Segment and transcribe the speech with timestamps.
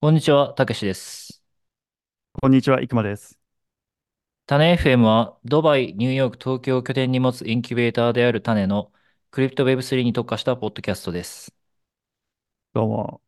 [0.00, 1.42] こんにちは、たけしです。
[2.32, 3.38] こんにちは、いくまです。
[4.46, 8.92] 種 FM は、ドバイ、ニューヨーク、東京を拠点に持つインキュベーターである種の、
[9.30, 11.54] クリプト Web3 に特化したポッドキャストです。
[12.72, 13.22] どうも、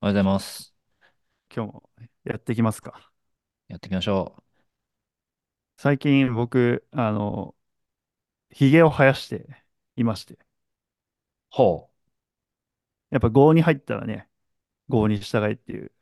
[0.00, 0.74] おはようございます。
[1.54, 1.90] 今日も
[2.24, 3.12] やっていきますか。
[3.68, 4.42] やっていきましょう。
[5.78, 7.54] 最近僕、あの、
[8.50, 9.46] 髭を生やして
[9.96, 10.38] いまして、
[11.50, 11.88] ほ
[13.10, 14.28] やっぱ郷に入ったらね、
[14.88, 15.92] 郷に従いっていう、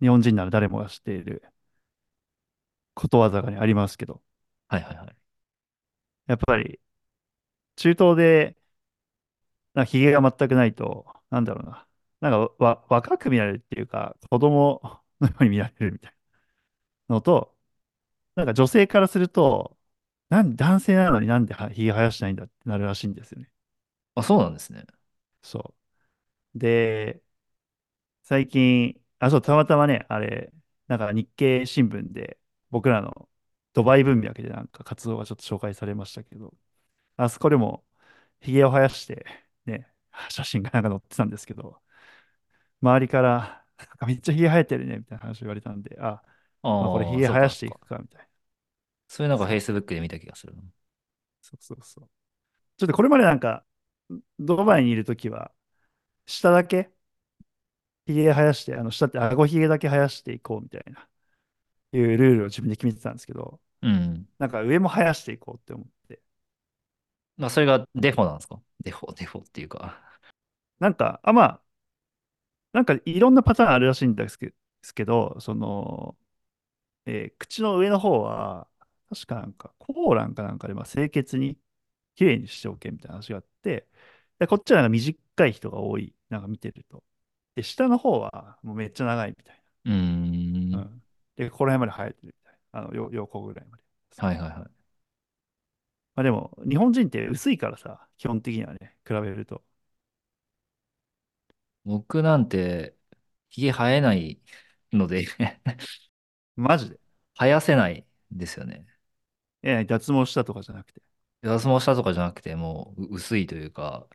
[0.00, 1.42] 日本人なら誰もが知っている
[2.94, 4.20] ことわざが、ね、ありますけど、う。
[4.68, 5.16] はいはいはい。
[6.26, 6.80] やっぱり
[7.76, 8.56] 中東で、
[9.74, 11.86] なんか髭が全くないと、なんだろうな、
[12.20, 14.80] なんかわ若く見られるっていうか、子供
[15.20, 16.14] のように見られるみたい
[17.08, 17.56] なのと、
[18.36, 19.78] なんか女性からすると、
[20.30, 23.50] なん男性なのになんで髭生やしてないんだってなるらしいんですよね。
[24.16, 24.86] あ、そうなんですね。
[25.42, 25.74] そ
[26.56, 26.60] う。
[26.60, 27.23] で、
[28.24, 30.52] 最近、あ、そう、たまたまね、あれ、
[30.88, 32.38] なんか日経新聞で
[32.70, 33.28] 僕らの
[33.74, 36.54] ドバイ文脈でなんか活動がちょっと紹介されましたけど、
[37.16, 37.84] あそこでも
[38.40, 39.26] 髭を生やして
[39.66, 39.88] ね、
[40.30, 41.82] 写真がなんか載ってたんですけど、
[42.82, 46.22] 周りからなんかめっちゃ髭生えてるねみたいな話を言われたんで、あ、
[46.78, 47.38] まあ、これああ、髭そうかそうか。
[47.38, 48.28] 生やしていくかみたいな。
[49.08, 50.62] そういうのがそう、Facebook で見た気がするな。
[51.42, 52.08] そうそうそう。
[52.78, 53.66] ちょっとこれまでなんか、
[54.40, 55.52] ドバイにいるときは、
[56.26, 56.92] 下だけ
[58.06, 61.08] 髭生やして、あの下って顎髭だけ生やしていこうみたいな。
[61.92, 64.28] いうルールを自分で決めてたんですけど、うん。
[64.38, 66.20] なんか上も生やしていこうって思って。
[67.36, 68.60] まあ、それがデフォなんですか？
[68.80, 70.00] デフォ、デフォっていうか。
[70.80, 71.62] なんか、あ、まあ、
[72.72, 76.16] なんかいろんなパターンあるらしいんですけど、その、
[77.06, 78.68] えー口の上の方は、
[79.10, 81.58] 確かなんか、コーランかなんかで、まあ、清潔に、
[82.16, 83.88] きれいにしておけみたいな話があって、
[84.38, 87.04] で、こっちはなんか短い人が多い、なんか見てると。
[87.54, 89.62] で、下の方はもうめっちゃ長いみたいな。
[89.84, 90.72] うん。
[90.76, 91.02] ん。
[91.36, 92.80] で、ここら辺まで生えてるみたいな。
[92.80, 93.82] あの、よ横ぐらいまで。
[94.16, 94.84] はいはいはい。
[96.14, 99.64] まあでも、日本人って薄いからさ、基本的にはね、比べると。
[101.84, 102.96] 僕なんて、
[103.50, 104.40] ひげ生えない
[104.92, 105.26] ので
[106.56, 107.00] マジで？
[107.34, 108.86] 生やせないんですよね。
[109.62, 111.02] え、脱毛したとかじゃなくて？
[111.42, 114.08] 脱毛したとかじゃなくて、もうう薄いというか、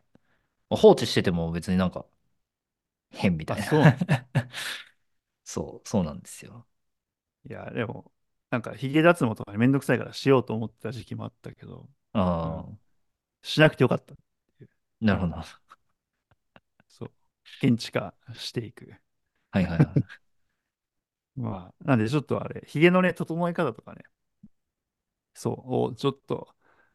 [0.70, 2.06] 放置してても別になんか
[3.12, 4.04] 変みたあ、いなそう。
[5.44, 6.66] そう、そうなんですよ。
[7.48, 8.12] いや、でも、
[8.50, 11.88] なんか、ヒゲ脱毛とかにめんどくさいからしようと思ってた時期もあったけど、
[12.44, 12.64] うん。
[12.64, 12.90] ああ、
[13.42, 14.16] しなくてよかったっ
[14.58, 14.70] ていう。
[15.00, 15.34] なるほど。
[16.88, 17.12] そう。
[17.66, 18.94] 現地化していく。
[19.54, 20.10] いはいはい。
[21.36, 24.02] まあ、なんでちょっとあれ、ヒゲのね、整え方とかね、
[25.34, 26.54] そう、をちょっと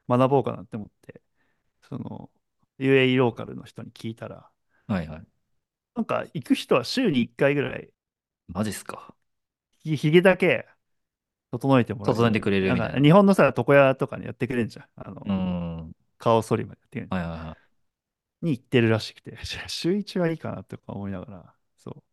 [0.10, 1.22] 学ぼうかなって思って、
[1.84, 2.32] その、
[2.80, 4.52] UAE ローカルの人に聞いたら、
[4.88, 5.28] はいはい。
[5.96, 7.90] なんか行く人は週に1回ぐらい、
[8.48, 9.16] マジっすか？
[9.80, 10.68] ひひげだけ
[11.52, 13.02] 整えてもらえ整えてくれるみたいな。
[13.02, 14.88] 日本のさ、床屋とかにやってくれるじゃん。
[14.96, 15.96] あの、ん。
[16.18, 17.10] 顔剃りまでやってくれる。
[17.10, 17.76] はいはいはい。
[18.42, 22.04] に行ってるらしくて、週一はいいかなとか思いながら、そう。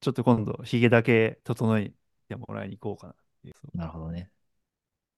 [0.00, 1.92] ちょっと今度、ひげだけ整え
[2.28, 3.54] てもらいに行こうかなっていう。
[3.54, 4.30] そうなるほどね。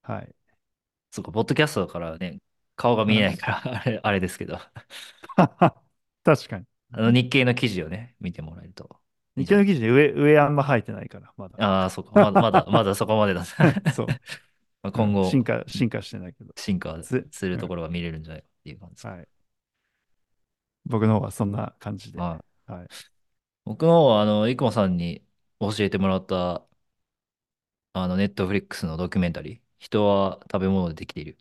[0.03, 0.35] はい。
[1.11, 2.41] そっか、ポッドキャストだからね、
[2.75, 3.37] 顔が見えないうん。
[3.37, 4.59] からあれ、あれですけど。
[6.23, 6.65] 確かに。
[6.91, 9.01] あの日経の記事をね、見てもらえると
[9.35, 11.59] 日記の記事で上、上あんま生えてないから、まだ。
[11.59, 12.11] ああー、そうか。
[12.11, 13.45] まだ、まだ、 まだそこまでだ。
[13.93, 14.19] そ
[14.83, 14.93] まあう。
[14.93, 16.55] 今後、化、進化してないけど。
[16.55, 17.61] 進化つ、するうん。
[17.61, 19.13] ところが見れるんじゃないかっていう感じですか。
[19.13, 19.27] はい。
[20.85, 22.23] 僕の方はそんな感じで。
[22.23, 22.71] はい。
[22.71, 22.91] はい。
[23.65, 25.25] 僕の方は、あの、生駒さんに
[25.59, 26.65] 教えてもらった、
[27.93, 31.37] あの、ネットフリックスのドキュメンタリー、人は食べ物でできている。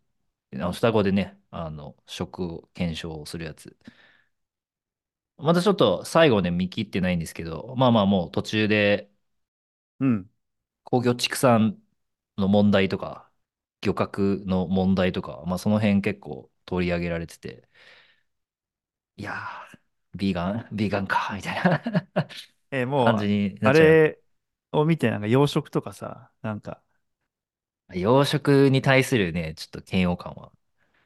[0.55, 3.77] あの、双子でね、あの、食を検証するやつ。
[5.43, 9.11] またちょっと最後ね、見切ってないんですけど、まあまあもう途中で
[10.01, 10.31] うん。
[10.85, 11.81] 工業畜産
[12.37, 13.31] の問題とか、
[13.83, 17.69] 漁獲の問題とか、まあその辺結構取り上げられてて、
[19.17, 19.79] いやー、
[20.19, 21.83] ビーガン、ビーガンか、みたいな
[22.71, 24.01] えー感じもう、になっちゃいます。
[24.01, 24.21] あれ
[24.73, 26.83] を見て、なんか養殖とかさ、なんか、
[27.95, 30.51] 養殖に対するね、ちょっと嫌悪感は。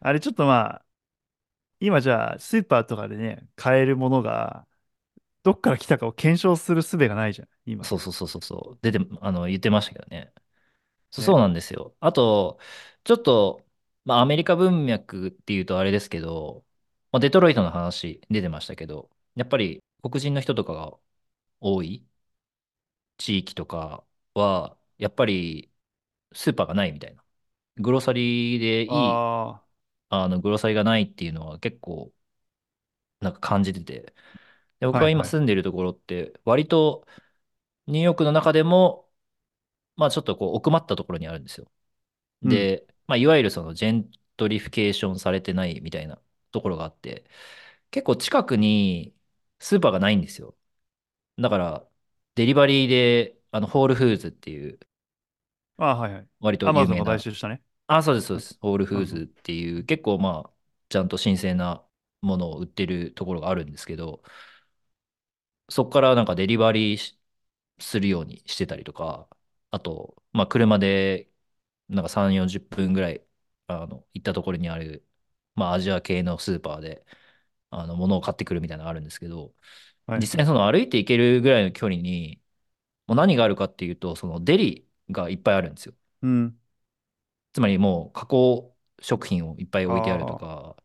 [0.01, 0.84] あれちょっとまあ、
[1.81, 4.67] 今じゃあ、スーパーとかでね、買えるものが、
[5.45, 7.85] どっから来たかを検証する術がないじゃん、今。
[7.85, 8.79] そうそうそうそうそう。
[8.83, 10.33] 出て、あの、言ってましたけどね。
[11.11, 11.41] そう、そうね。
[11.41, 11.97] なんですよ。
[12.01, 12.59] あと、
[13.05, 13.65] ちょっと、
[14.05, 16.65] まあアメリカ文脈っていうとあれですけど、
[17.13, 20.99] まあ、デトロイトの話出てましたけど、やっぱり黒人の人とかが
[21.61, 22.07] 多い
[23.19, 24.05] 地域とか
[24.35, 25.73] は、やっぱり
[26.35, 27.25] スーパーがないみたいな。
[27.77, 29.64] grocery でいい、あ
[30.23, 32.13] あの、 grocery がないっていうのは結構
[33.21, 34.15] なんか感じてて。
[34.81, 35.35] で、僕はいはい。
[35.35, 37.07] 住んでいるところって、割と
[37.89, 39.11] ニューヨークの中でも、
[39.97, 41.71] まあちょっとこう奥まったところにあるんですよ。
[42.43, 42.69] うん。
[42.69, 46.23] で、まあいわゆるそのジェントリフィケーションされてないみたいな
[46.53, 47.27] ところがあって、
[47.91, 49.17] 結構近くに
[49.61, 50.57] スーパーがないんですよ。
[51.39, 51.89] だから、
[52.37, 54.81] デリバリーで、あの、ホールフーズっていう、
[55.77, 56.29] ああ、はいはい。
[56.41, 57.63] 割とアマゾンが買収したね。
[57.87, 58.41] あ、そうです、そううん。
[58.41, 58.59] です。
[58.61, 59.25] ホールフーズうん。
[59.39, 60.53] っていう、結構まあ、
[60.89, 61.87] ちゃんと新鮮な
[62.23, 64.23] ものを売ってるところがあるんですけど、
[65.69, 67.19] そこからなんかデリバリーし
[67.81, 69.29] するようにしてたりとか、
[69.71, 71.31] あと、まあ、車で、
[71.89, 73.27] なんか3、40分ぐらい、
[73.69, 75.07] あの、行ったところにある、
[75.57, 77.05] まあ、アジア系のスーパーで、
[77.71, 79.55] あの、物を買ってくるみたいなのがあるんですけど、
[80.17, 80.49] 実際にはいはい。
[80.49, 82.43] その歩いて行けるぐらいの距離に、
[83.09, 85.95] もう何があるかっていうと、そのデリがいっぱいあるんですよ。
[86.23, 86.59] うん。
[87.55, 90.77] つまりもう加工食品をいっぱいあ置いてあるとあ、か、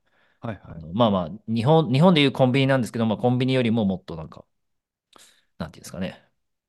[0.48, 0.74] はいはい。
[0.74, 4.46] あのまあまあ、日本、日本でいうコンビニなんですけど、まあコンビニよりももっとなんか、
[5.58, 6.24] なんていうんですかね、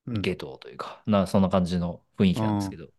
[0.05, 0.23] うん。
[0.23, 2.77] ゲートというか、な、そんな感じの雰囲気なんですけうん。
[2.77, 2.89] ど、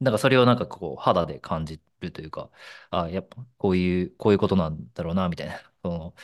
[0.00, 2.50] だからそれをなんかこう、肌で感じるというか、
[2.90, 6.14] あ、やっぱこういう、こういうことなんだろうな、みたいな、 その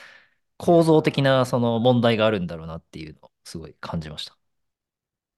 [0.59, 4.37] 構造的なそーの問題があるんだろうなっていうのをすごい感じました。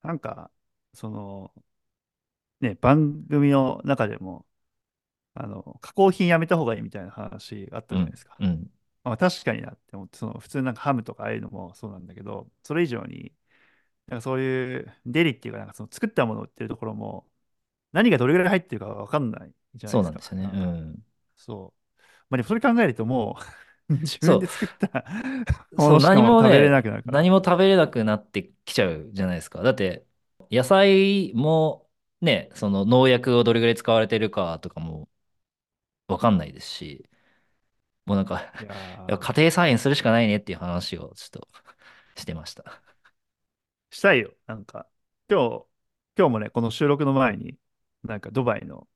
[0.03, 0.51] なんか、
[0.95, 1.55] その、
[2.61, 4.47] ね、番組の中でも、
[5.35, 8.41] あの、加工品やめた方がいいみたいな話があったうん、じゃないですか。
[8.41, 8.71] うん、
[9.05, 13.35] まあ、確かになって思って、その、普通なんかハムとかああいうのもそうなんだけど、それ以上に、
[14.09, 17.29] なんかそういうデリっていうか、なんかその作ったものを売ってるところも、
[17.93, 20.13] 何がどれぐらい入ってるかわかんないじゃないそうですか。
[20.13, 20.51] なんですよね。
[20.53, 21.05] うん。
[21.37, 21.81] そう。
[22.31, 23.39] まあでもそれ考えるとも
[23.91, 25.05] う 自分そで作った
[25.73, 27.21] う、そう、何もう食べれなくなるから。
[27.21, 29.63] 何も食べれなくなってきちゃうじゃないですか。
[29.63, 30.07] だって、
[30.51, 31.90] 野菜も
[32.21, 35.09] ね、その農薬をどれぐらい使われてるかとかも
[36.09, 37.09] わかんないですし、
[38.07, 38.69] もうなんかいや
[39.07, 41.49] いやー、家庭菜園するしかないねっていう話をちょっと
[42.17, 42.83] してました。
[43.91, 44.35] したいよ。
[44.47, 44.89] なんか、
[45.29, 45.67] 今日、
[46.17, 47.59] 今日もね、この収録の前に、
[48.05, 48.89] なんかドバイの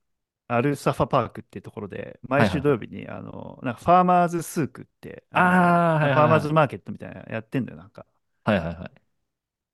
[0.47, 2.57] アルサファパークっていうところで、毎はいはいはい。
[2.57, 6.47] 週土曜日に、あの、なんかファーマーズスークって、あの、あファーマーいはいはい。
[6.47, 8.07] ズマーケットみたいなのやってんだよ、なんか。
[8.43, 9.05] はいはいはい。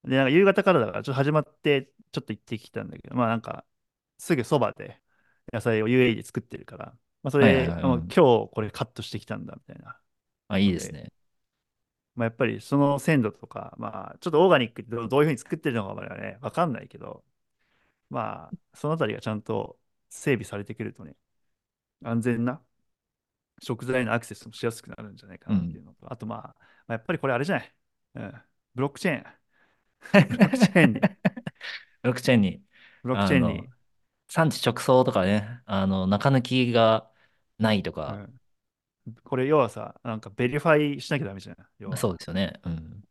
[0.03, 3.65] で、なんか夕方からだから、ちょっと始まって、ちょっと行ってきたんだけど、まあなんか、
[4.17, 5.01] すぐそばで
[5.51, 6.85] 野菜を UAE で作ってるから、
[7.23, 7.81] まあそれ、はいはいはい。
[7.83, 9.99] 今日これカットしてきたんだ、みたいな
[10.47, 11.11] あ、いいので、ですね。
[12.15, 17.23] まあやっぱりその鮮度とか、まあちょっとオーガニックってどういうふうに作ってるのかまではね、わかんないけど、
[18.09, 19.79] まあそのあたりがちゃんと
[20.09, 21.15] 整備されてくるとね、
[22.03, 22.61] 安全な
[23.61, 25.57] 食材のアクセスもしやすくなるんじゃないかうん。
[25.57, 26.55] なっていうのと、あとまあ、ま
[26.89, 27.75] あ、やっぱりこれあれじゃない。
[28.15, 28.33] うん。
[28.75, 30.27] ブロックチェーン。
[30.29, 31.01] ブロックチェーンに、
[32.01, 32.63] ブロックチェーンに、
[33.03, 33.69] ブロックチェーンに、
[34.27, 37.09] 産地直送とかね、あの、中抜きが
[37.59, 38.41] ないとか、うん。
[39.23, 41.57] これ要はさ、なんか verify しなきゃダメじゃん。
[41.79, 41.97] 要は。
[41.97, 42.59] そうですよね。
[42.63, 43.03] うん。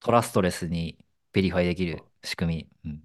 [0.00, 0.98] trustless に
[1.32, 2.90] verify できる仕組み。
[2.90, 3.02] うん。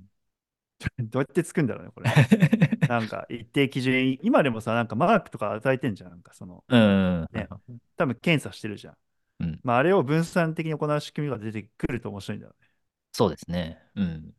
[1.00, 2.10] どうやってつくんだろうね、これ。
[2.88, 6.10] なんか一定基準、今でもさ、なんかマークとか与えてんじゃん。
[6.12, 7.22] なんかその、うん。
[7.22, 8.98] はいね、はい多分検査してるじゃん。
[9.42, 9.60] うん。
[9.64, 12.68] まあ、あれを分散的に行う仕組みが出てくると面白いんだよね。
[13.14, 13.80] そうですね。
[13.96, 14.36] うん。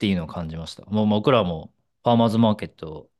[0.00, 0.84] っていうのを感じました。
[0.86, 1.72] もう僕らも
[2.04, 3.10] ファーマーズマーケット、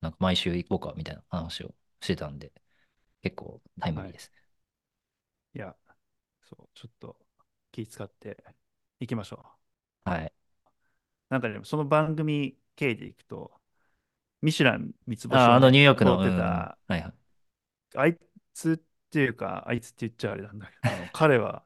[0.00, 2.52] なんか毎週行こうかみたいな話をしてたんで、
[3.22, 4.10] 結構タイムはい。
[4.10, 4.42] リーですね。
[5.54, 5.76] いや、
[6.42, 7.16] そう、ちょっと
[7.72, 8.44] 気使って
[9.00, 9.60] いきましょう。
[10.04, 10.32] はい。
[11.28, 13.52] なんかでも、その番組経緯でいくと、
[14.42, 16.36] ミシュラン三つ星あ、あのニューヨークの、うん
[16.88, 17.14] はいはい。
[17.94, 18.18] あい
[18.54, 21.64] つっていうか、あいつって言っちゃあれなんだけど、彼は、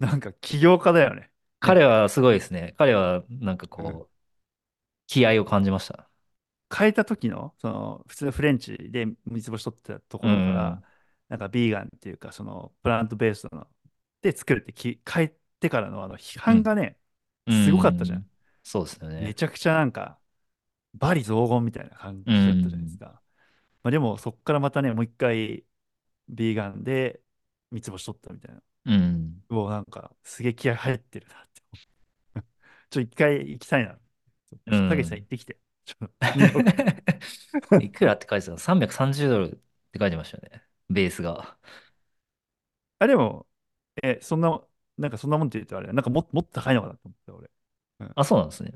[0.00, 1.29] なんか起業家だよね。
[1.62, 1.76] ね。
[1.76, 2.74] 彼はすごいですね。
[2.78, 4.14] 彼はなんかうんこう、
[5.08, 6.10] 気合を感じました。
[6.74, 10.90] 変えた時の、その、普通のフレンチで三つ星取ってたとうんころから、うん
[11.28, 13.66] なんかビーガンっていうか、その、プラントベースの、
[14.22, 16.54] で作るってき変えてからの、あの、批うん。
[16.54, 16.98] 判がね、
[17.46, 17.56] うん。
[17.56, 18.18] すごかったじゃん。
[18.18, 18.30] うん。
[18.62, 19.32] そうですよね。
[19.32, 20.20] めちゃくちゃなんか、
[20.98, 23.00] 罵詈雑言みたいな感うじだったじゃないですん。
[23.00, 23.22] か。
[23.84, 25.66] まあ、でも、そこからまたね、もう一回、
[26.28, 27.22] ビーガンで
[27.72, 28.62] 三つ星取ったみたいな。
[28.84, 29.42] うん。
[29.50, 31.49] もうなんか、すげえ気合入ってるなって。
[32.90, 33.98] ちょ、一回行きたいな。
[34.88, 35.26] たけしさん行ん。
[35.26, 35.58] ってきて。
[37.78, 39.56] いくらって書いてたの ?330 ドルっ
[39.92, 40.62] て書いてましたよね。
[40.88, 41.56] ベースが。
[42.98, 43.46] あ、でも、
[44.02, 44.66] え、そんな、
[44.98, 47.50] なんかそんなもんって言うとあれ、なんかも、もっと高いのかなと思った、俺。
[48.00, 48.14] うん。
[48.14, 48.72] あ、そうなんですね。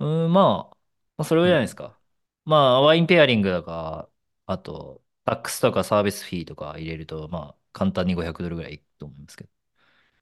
[0.00, 0.76] うん、まあ、
[1.18, 1.92] まあ、それぐらいじゃないですうん。
[1.92, 2.00] か。
[2.44, 4.10] まあ、ワインペアリングとか、
[4.46, 9.50] あと、タックスとかサービスフィーとか入れると、まあ、簡単に500ドルぐらいいくと思うんですけど。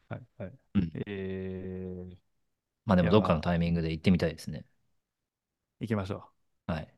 [0.08, 0.58] はい、はい。
[0.74, 0.92] うん。
[1.06, 2.16] えー、
[2.86, 4.64] まあ、でも、どっかのまあ、タイミングで行ってみたいですね。
[5.80, 6.30] 行きましょ
[6.66, 6.96] はい。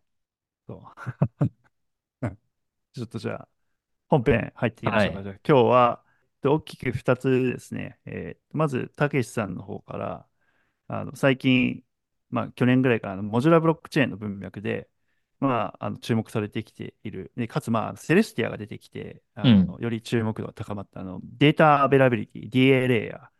[0.68, 0.72] う。
[0.72, 1.12] そう。
[2.22, 2.38] うん
[2.94, 3.48] ちょっとじゃあ、
[4.08, 5.22] 本編入っていきましょうか。
[5.22, 5.24] はい。
[5.24, 6.04] じゃあ、今日は、
[6.42, 8.00] と大きく2つですね。
[8.06, 10.28] えーまず、たけしさんの方から、
[10.88, 11.84] あの最近、
[12.30, 14.90] まあ、去年ぐらいから modular ブロックチェーンの文脈で、
[15.40, 17.32] まあ、あの注目されてきている。
[17.36, 19.74] で、かつ、まあ、セレスティアが出てきて、あうん。
[19.76, 23.30] のより注目度が高まったあの data availability、DA レイヤ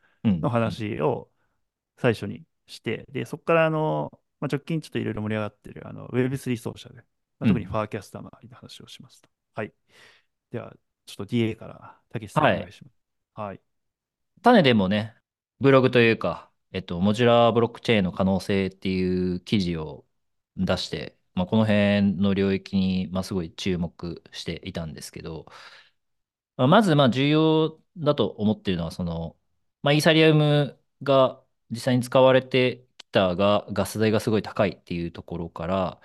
[0.43, 0.51] ーの。
[0.51, 1.31] 話を
[1.99, 6.97] 最初にして、で、そこからあの、まあ、直近ちょっといろいろ盛り上がってるあの Web3 ソーシャル、
[7.39, 9.29] まあ、特にうんファーキャスター周りの話をしますと。
[9.55, 9.73] はい。
[10.51, 10.75] では、
[11.07, 12.59] ちょっと DA からたけしさんおはい。
[12.59, 12.97] 願いします。
[13.35, 13.61] はい。
[14.43, 15.15] 種でもね、
[15.61, 20.07] ブログというか、えっと、 modular ブロックチェーンの可能性っていう記事を
[20.57, 25.47] 出して、まあ、この辺の領域に、まあ、すごい注目していたんですけど、
[26.57, 29.37] まあ、まず、まあ、重要だと思っているのは、その、
[29.83, 36.01] まあ、イーサリアムが実際に使われてきたが、ガス代がすごい高いっていうところから、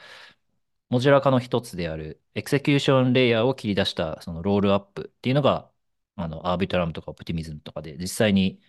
[0.89, 5.72] modular 化の一つである execution layer を切り出したその rollup っていうのが、
[6.15, 8.62] あの、アービトラムとかオプティミズムとかで実際に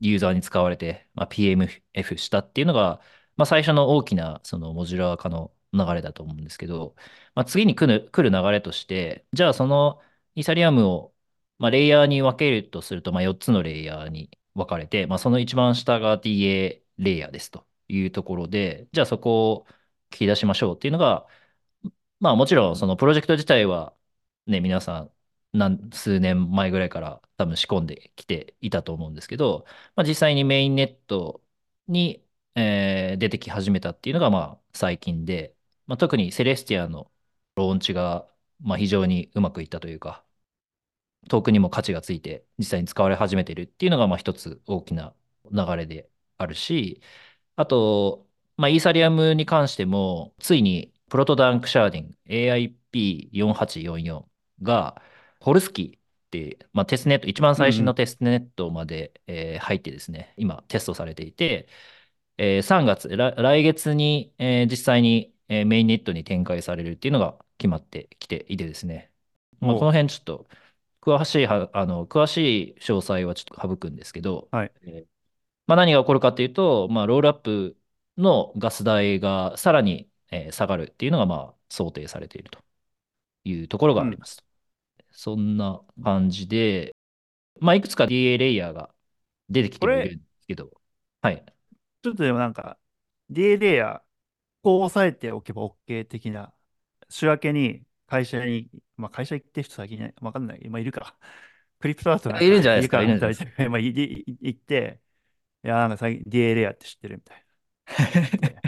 [0.00, 3.00] ユーザーに使われて、まあ、PMF したっていうのが、
[3.36, 6.94] まあ、最初の大きなそのモジュラー化の流れだと思うんですけど、
[7.34, 10.00] まあ、次に来る、来る流れとして、じゃあその
[10.34, 11.14] イーサリアムを、
[11.58, 19.66] まあ、レイヤーに分けるとすると、まあ、4つのレイヤーに分かれて、まあ、その一番下が DA レイヤーですというところで、じゃあそこを
[20.10, 21.26] 切り出しましょうっていうのが、
[22.20, 23.96] まあもちろんそのプロジェクト自体は
[24.46, 25.12] ね、皆さん
[25.52, 31.42] 何数年前ぐらいから多分仕込んできていたと思うんですけど、まあ、実際にメインネット
[31.88, 35.56] に、えー出てき始めたっていうのがまあ最近で、
[35.86, 37.10] まあ、特にセレスティアの
[37.56, 38.28] ローンチが
[38.60, 40.24] まあ非常にうまくいったというか、
[41.28, 45.14] トークンにも価値がついて実際に使われ始めているっていうのがまあ一つ大きな
[45.52, 47.00] 流れであるし、
[47.56, 48.26] あと、
[48.56, 55.02] まあ、イーサリアムに関しても、ついにプロトダンクシャーディング AIP4844 が、
[55.40, 56.00] ホレスキーっ
[56.30, 57.98] て、まあ、テストネット、一番最新のうんうん。
[57.98, 61.68] テストネットまで、えー入ってですね、今テストされていて、
[62.38, 69.12] えー3月、来来月に、えー実際に、えーメインネットに展開されるっていうのが決まってきていてですね、
[69.60, 70.48] まあ、こお、の辺ちょっと
[71.02, 74.72] 詳しいは、あの、詳しい詳細はちょっと省くんですけど、はい。
[74.82, 75.08] えー
[75.66, 77.78] まあ、何が起こるかっていうと、まあ、ロールアップ
[78.18, 82.60] のガス代がさらに、えー下がるっていうのが、まあ、想定されていると
[83.44, 84.02] いうところうん。
[84.02, 84.44] があります。
[85.12, 86.96] そんな感じで、
[87.60, 88.94] まあ、いくつか DA レイヤーが
[89.50, 90.70] 出てきてはいるんですけど、
[91.22, 91.46] はい。
[92.02, 92.78] ちょっとでもなんか、
[93.30, 94.02] DA レイヤー、
[94.62, 96.54] こう押さえておけば OK 的な、
[97.10, 100.68] 週明けに会社に、まあ会社行ってる人先にね、わかんない。
[100.68, 101.18] まあいるか。
[101.80, 103.50] クリプトアートなんいるんじゃないですか、いるんじゃないですか？
[103.70, 105.00] ま行って、
[105.64, 107.44] いや、なんか最近 DA レイヤーって知ってるみたいな。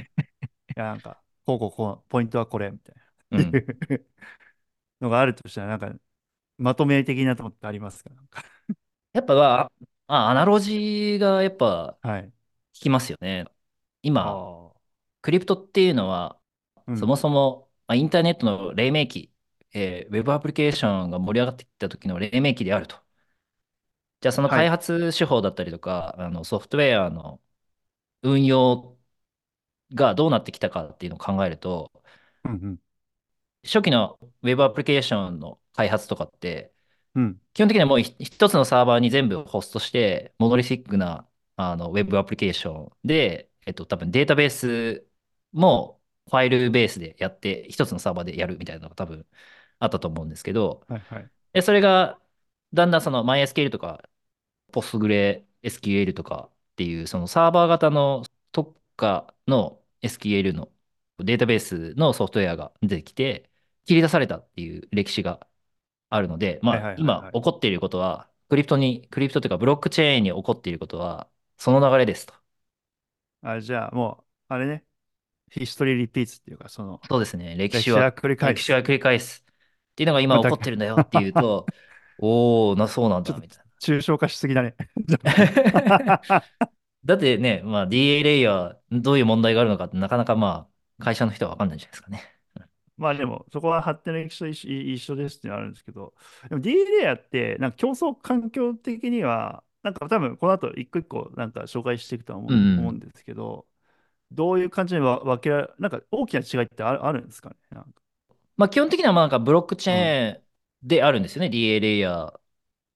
[0.76, 3.02] いや、なんか、こうこうこう、ポイントはこれ、みたいな。
[3.30, 3.58] うん。
[5.00, 5.92] のがあるとしたら、なんか、
[6.58, 8.10] まとめ的なとこってありますか？
[8.14, 8.44] なんか。
[9.12, 9.72] やっぱ、あ、
[10.06, 12.32] あアナロジーがやっぱはい。
[12.74, 13.46] 効きますよね。
[14.02, 14.94] 今、ああ。
[15.22, 16.40] クリプトっていうのは、
[16.94, 17.08] そうん。
[17.08, 19.33] もそも、まあ、インターネットの黎明期、
[19.74, 22.96] えーウェブアプリケーションが盛り上がってきた時の黎明期であると。
[24.20, 24.70] じゃあその開はい。
[24.70, 27.40] 発手法だったりとか、あのソフトウェアの
[28.22, 28.98] 運用
[29.94, 31.92] がどうなってきたかっていうのを考えると、
[32.44, 32.78] うんうん。
[33.64, 36.72] 初期のウェブアプリケーションの開発とかって、
[37.14, 37.40] うん。
[37.54, 45.06] 基本的にはもうひ一つのサーバーに全部ホストして、モノリシックなあのウェブアプリケーションで、えっと、多分データベース
[45.52, 49.26] もファイルベースでやって、一つのサーバーでやるみたいなのが多分
[49.78, 51.30] あったと思うんですけど、はいはい。
[51.52, 52.20] で、それが
[52.72, 54.08] だんだんその MySQL とか
[54.72, 60.70] PostgreSQL とかっていうそのサーバー型の特化の SQL の
[61.18, 63.50] データベースのソフトウェアが出てきて、
[63.86, 65.46] 切り出されたっていう歴史が
[66.10, 67.30] あるので、まはいあ、はいはいはい。
[67.30, 71.28] 今起こっていることは、クリプトに、クリプトというかブロックチェーンに起こっていることは、
[71.58, 72.34] その流れですと。
[73.42, 74.84] あ、じゃあもう、あれね、
[75.50, 77.56] ヒストリーリピーツっていうか、その、そうですね。
[77.56, 79.43] 歴史は、歴史は繰り返す。
[79.94, 81.70] っていうのが今起こってるんだよっていうと、
[82.18, 84.74] おーな、そうなんだ、みたい抽象化しすぎだね。
[87.04, 92.22] だってね、まあ、DA レイヤー、どういう問題があるのかって、なかなかまあ、会社の人は分かんないんじゃないですかね。
[92.96, 96.14] まあでも、そこは発展の歴史と一緒一緒ですっていうのはあるんですけど、
[96.48, 102.50] でも D レイヤーって、なんか競争環境的には、なんか多分この後一個一個なんか紹介していくとは思
[102.90, 103.00] うんん。
[103.00, 103.66] ですけど、
[104.32, 107.56] どういう感じに分分けられ、なんか大きな違いってある、あるんですかね。
[107.72, 108.02] なんか
[108.56, 110.14] まあ、基本的にはまあなんかブロックチうん。
[110.30, 110.44] ェーン
[110.88, 111.50] であるんですよね。
[111.50, 112.40] DA レイヤー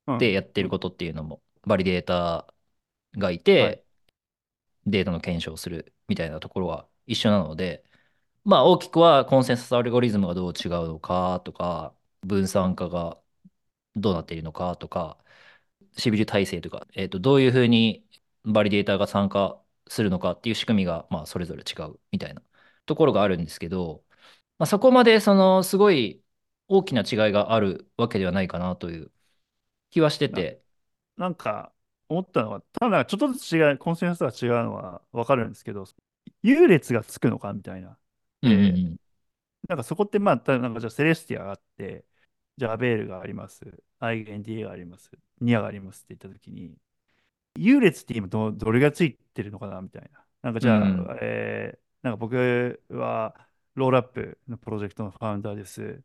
[0.06, 0.16] うん。
[0.18, 0.64] でやってうん。
[0.64, 2.52] ることっていうのも、バリデータ
[3.18, 3.74] がいはい。
[3.74, 3.86] て、
[4.86, 7.84] データの検証をするみたいなところは一緒なので、
[8.44, 13.20] まあ大きくはコンセンサスアルゴリズムがどう違うのかとか、分散化が
[13.96, 15.18] どうなっているのかとか、
[15.96, 18.06] シビル体制とか、えっと、どういうふうに
[18.44, 22.42] バリデーターが参加するのかっていう仕組みが、まあ、それぞれ違うみたいな
[22.86, 24.04] ところがあるんですけど、
[24.58, 26.22] まあ、そこまでそのすごい
[26.68, 29.12] 大きな違いがあるわけではないかなという
[29.90, 30.62] 気はしてな、て、
[31.16, 31.74] なんか
[32.08, 35.86] 思ったのは、ただちょっとずつ違う、コンセンサスが違うのはわかるんですけど、
[36.42, 37.98] 優劣がつくのかみたいな。
[38.42, 38.98] うん。
[39.68, 42.04] なんかそこってまあ、たなんかじゃあセレスティアがあって、
[42.56, 43.64] じゃあアベールがあります、
[43.98, 45.10] アイゲン DA があります、
[45.40, 46.76] ニアがありますって言ったときに、
[47.56, 50.26] 優劣って今ど、どれがついてるのかなみたいな。
[50.42, 52.36] なんかじゃあ、うんえーなんか僕
[52.90, 53.48] は
[53.78, 56.02] ロールアップのプロジェクトのファウンダーです。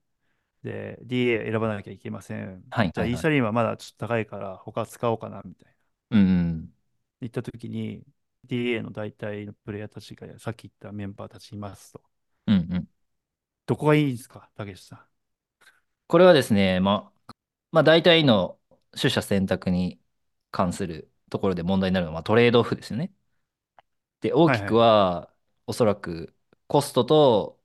[0.63, 2.63] で、DA 選ばなきゃいけません。
[2.69, 3.11] はいはいはい。
[3.11, 5.75] イーサリームはまだちょっと高いから他使おうかなみたい
[6.11, 6.19] な。
[6.19, 6.69] うんうん
[7.21, 8.03] 言ったときに、
[8.45, 12.01] DA の大体のプレイヤーたちがさっき言ったメンバーたちいますと。
[12.47, 12.89] うんうん。
[13.65, 14.99] どこがいいんですか、たけしさん？
[16.07, 17.33] これはですね、まあ、
[17.71, 18.59] まあ大体の
[18.91, 19.99] 取捨選択に
[20.51, 23.13] 関するところで問題になるのは、まあ、トレードオフですよね。
[24.21, 24.73] で、大きくはいはい。
[24.75, 25.33] は
[25.67, 26.35] おそらく
[26.67, 27.62] コストと、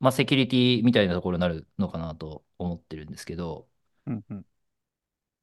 [0.00, 3.68] まあ、セキュリティみたいなところになるのかなと思ってるんですけど、
[4.06, 4.46] うんうん。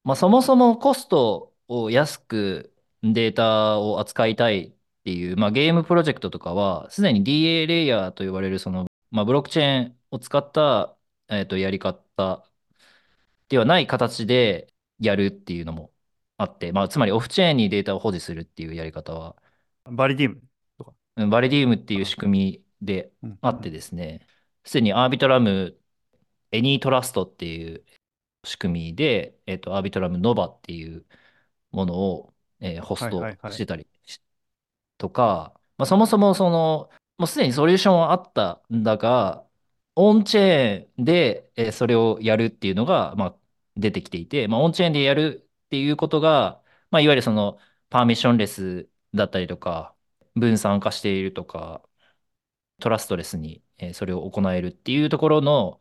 [0.04, 4.72] まあ、そもそもコストを安くデータを扱いたいっ
[5.04, 10.96] ていう、まあ、ゲームプロジェクトとかは、すでに DA レイヤーと呼ばれるその、まあ、ブロックチェーンを使った、
[11.28, 12.04] えーと、やり方
[13.48, 15.92] ではない形でやるっていうのも
[16.36, 19.36] あって、まあ、つまりオフチェーンにデータを保持するっていうやり方は、
[19.84, 20.42] validium
[20.78, 20.92] とか。
[21.16, 24.20] うん validium っていうあ、仕組みであってうんうん。
[24.64, 25.78] ですでにアービトラム、
[26.52, 27.84] エニートラストっていう
[28.44, 31.06] 仕組みで、えっと、アービトラムノバっていう
[31.72, 33.52] ものを、えーホスはいはトいはい。
[33.54, 34.22] してたりし
[34.98, 39.46] とか、まあ、そもそもその、もうすでにソリューションはあったんだが、
[39.96, 43.38] オンチェーンで、えーそれをやるっていうのが、まあ、
[43.76, 47.58] 出てきていて、まあ、オンチェーンでやるっていうことが、まあ、いわゆるその
[47.90, 49.94] パーミッションレスだったりとか、
[50.34, 51.82] 分散化しているとか、
[52.80, 55.80] トラストレスに、えーそれを行えるっていうところの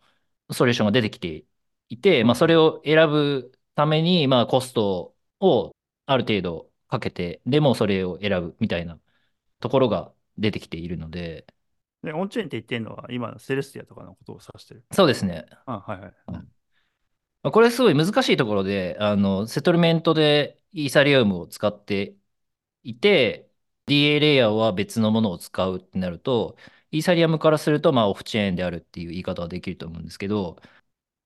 [0.51, 1.45] ソリューションが出てきて
[1.89, 2.55] いて、まあ、それ。
[2.57, 8.99] を選ぶために、まあ、コストをある程度かけて、でもそれを選ぶみたいな
[9.60, 11.45] ところが出てきているので、
[12.03, 14.83] で、オンチェーンって言ってるのは今のセレスティアとかのことを指してる。
[14.93, 15.45] そうですね。
[15.65, 16.13] あ、はいはい。
[16.27, 16.51] うはいん。
[17.43, 22.15] まあこれすごい難しいところで、あの、セトルメントでイーサリアムを使って
[22.83, 23.49] いて、
[23.88, 26.57] DA レイヤーは別のものを使うってなると、
[26.91, 30.58] イーサリアムからすると、まあ、オフチェーンであるっていう言い方はできると思うんですけど、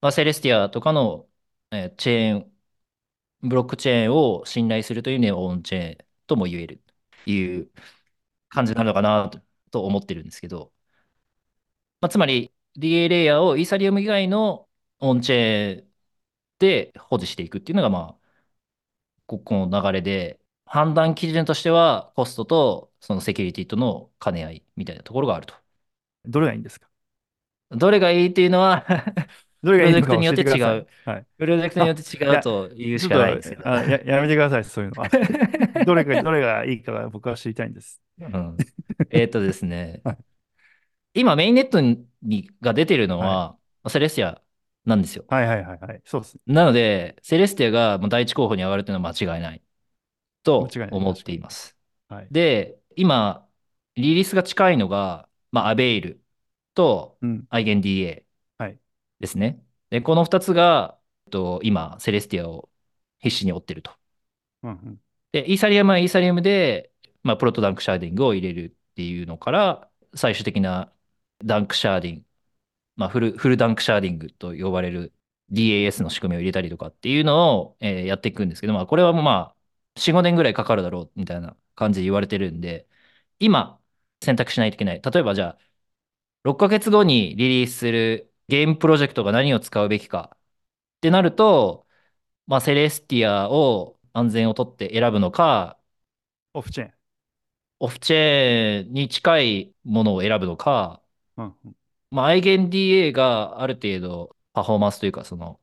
[0.01, 1.29] まあ、セレスティアとかの、
[1.71, 2.53] えーチェーン、
[3.49, 6.79] ブロックチェーンを信頼するというのはオンチェーンとも言える
[7.25, 7.71] という
[8.49, 10.73] 感じなのかなとと思ってるんですけど、
[12.01, 14.67] まあ、つまり DA レイヤーをイーサリアム以外の
[14.99, 15.91] オンチェーン
[16.59, 18.31] で保持していくっていうのが、まあ、
[19.27, 20.39] ここの流れで、
[20.71, 25.53] 判断基準としては、コストとそのセキュリティとの兼ね合いみたいなところがあると。
[26.25, 26.87] どれがいいんですか？
[27.71, 28.85] どれがいいっていうのは
[29.63, 30.85] どれプロジェクトによっがいいのか教えてください。
[30.85, 31.09] て違う。
[31.09, 31.27] はい。
[31.37, 33.65] プロジェクトによあ、って違うと言うしかないですけど。
[33.65, 35.09] あ、や、やめてください、そういうのは。
[35.85, 38.01] どれが、どれがいいかが僕は知りたいんです。
[38.19, 38.57] うん。
[39.09, 40.17] えーっとですね、 はい。
[41.13, 43.57] 今メインネットにが出てるのは
[43.89, 44.41] セレスティア
[44.85, 45.25] なんですよ。
[45.27, 46.01] はいはいはいはい。
[46.05, 46.41] そうですね。
[46.45, 49.63] なので、セレスティアがもう第一候補に上がるというのは間違いない
[50.43, 50.67] と。
[50.91, 51.15] 思っ。
[51.15, 51.77] ています。
[52.07, 52.27] はい。
[52.31, 53.47] で、今、
[53.95, 56.23] リリースが近いのが、まあ、 Avail
[56.73, 57.47] とうん。
[58.57, 58.79] はい。
[59.19, 59.63] ですね。
[59.89, 62.69] で、この2つが、えっと、今、 Celestia を
[63.19, 63.91] 必死に追ってると。
[64.63, 65.01] うんうん。
[65.31, 66.91] で、 Ethereum は Ethereum で、
[67.23, 70.91] まあ、 Proto-Danksharding を入れるっていうのから、最終的な
[71.43, 72.25] Danksharding、
[72.97, 75.13] まあ、フル、 Full Danksharding と呼ばれる
[75.51, 79.55] DAS の仕組みを入れたりとかっていうのを、えーやっていくんですけど、まあ、これはもうまあ、
[79.95, 82.87] 4、5年ぐらいかかるだろうみたいな感じで言われてるんで、
[83.39, 83.81] 今、
[84.23, 85.01] 選択しないといけない。
[85.01, 85.59] 例えばじゃあ、
[86.43, 90.39] 6ヶ月後にリリースするゲームプロジェクトが何を使うべきかっ
[91.01, 91.87] てなると、
[92.47, 95.79] まあ、セレスティアを安全をとって選ぶのか、
[96.53, 96.93] オフチェーン。
[97.79, 101.01] オフチェーンに近いものを選ぶのか、
[101.37, 101.75] うんうん。
[102.09, 105.59] まあ、アイゲン DA がある程度パフォーマンスというか、その、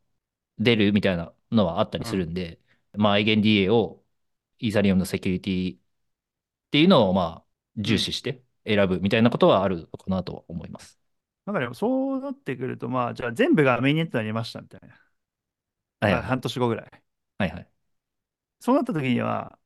[0.59, 2.11] 出るみたいなのはあったりうん。
[2.11, 2.61] するんで、
[2.95, 3.98] まあ、アイゲン DA を
[4.61, 5.81] イーサリアムのセキュリティっ
[6.73, 10.99] ていうのを、まあ、うん重視して選ぶみたいなことはあるのかなと思います。
[11.47, 14.89] なんかでも、そうなってくると、まあ、じゃあ全部がメインネットになりましたみたいな。
[14.89, 15.03] まあ、
[16.01, 16.23] はいはい。
[16.23, 17.03] 半年後ぐらい。
[17.39, 17.71] はいはい。
[18.61, 19.59] そうなった時には、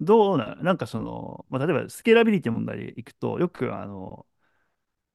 [0.00, 4.26] どうな、なんかその、まあ、例えばスケーラビリティ問題でいくと、よくあの、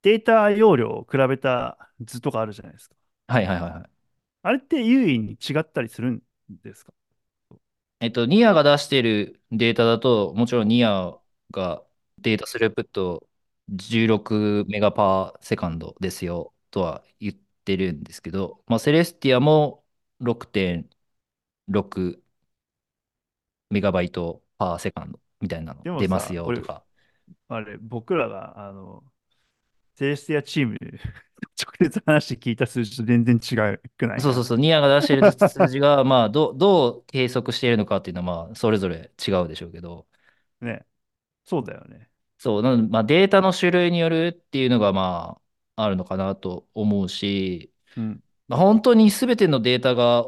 [0.03, 2.95] データ容量を比べた図とかあるじゃないですか。
[3.27, 3.89] はいはいはいはい。
[4.43, 6.93] あれって有意に違ったりするんですか？
[7.99, 11.17] えっと、 NEAR が出しているデータだと、もちろんニア
[11.51, 11.83] が
[12.19, 13.27] データ throughput
[13.69, 19.83] 16 mega per second ですよとは言ってるんですけど、まあ、 Celestia も
[20.21, 22.21] 6.6
[23.69, 26.83] megabyte per second みたいなの出ますよとか。
[27.49, 29.03] あれ、僕らが、あの、
[29.95, 30.77] Celestia チーム
[31.57, 33.55] 直接話して聞いた数字と全然違
[33.97, 34.21] くない？
[34.21, 40.07] そうそうそう、 NEAR が出している数字が、 まあ、どう、どう計測しているのかっていうのは、まあ、それぞれ違うでしょうけど、
[40.61, 40.85] ね。
[41.45, 42.09] そうだよね。
[42.37, 45.41] そう、なので、まあ、データの種類によるっていうのが、ま
[45.75, 48.23] あ、あるのかなと思うし、うん。
[48.47, 50.25] まあ、本当に全てのデータが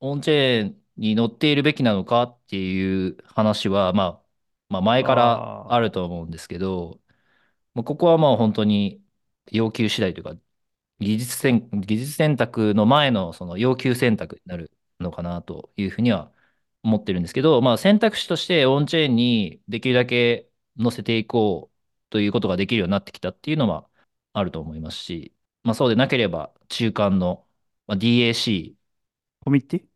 [0.00, 4.22] on-chain に載っているべきなのかっていう話は、まあ、
[4.68, 7.00] まあ、前からあると思うんですけど、
[7.74, 9.02] まあ、ここはまあ本当に
[9.52, 10.36] 要求次第というか、
[11.00, 16.32] 技術選、技術選択の前のその要求選択になるのかなというふうには
[16.82, 21.76] 思ってるんですけど、まあ、選択肢としてオンチェーンにできるだけ載せていこう
[22.10, 23.88] ということができるようになってきたっていうのは
[24.32, 27.46] あると思いますし、まあ、そうでなければ中間の、
[27.86, 28.76] まあ、DAC、
[29.44, 29.86] コミッティ？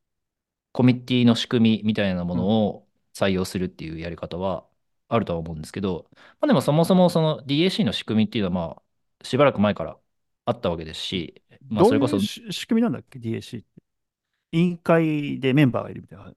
[0.73, 2.39] コミッティの仕組みみたいなもうん。
[2.39, 4.67] のを採用するっていうやり方は
[5.09, 8.83] あるとは思うんですけど、まあ、でもそもそもその DAC の仕組みっていうのはまあ
[9.25, 9.99] しばらく前から
[10.47, 13.83] あったわけですし、まあ、それこそ仕組みなんだっけ ?DAC って。
[14.53, 16.33] 委員会でメンバーがいるみたいな。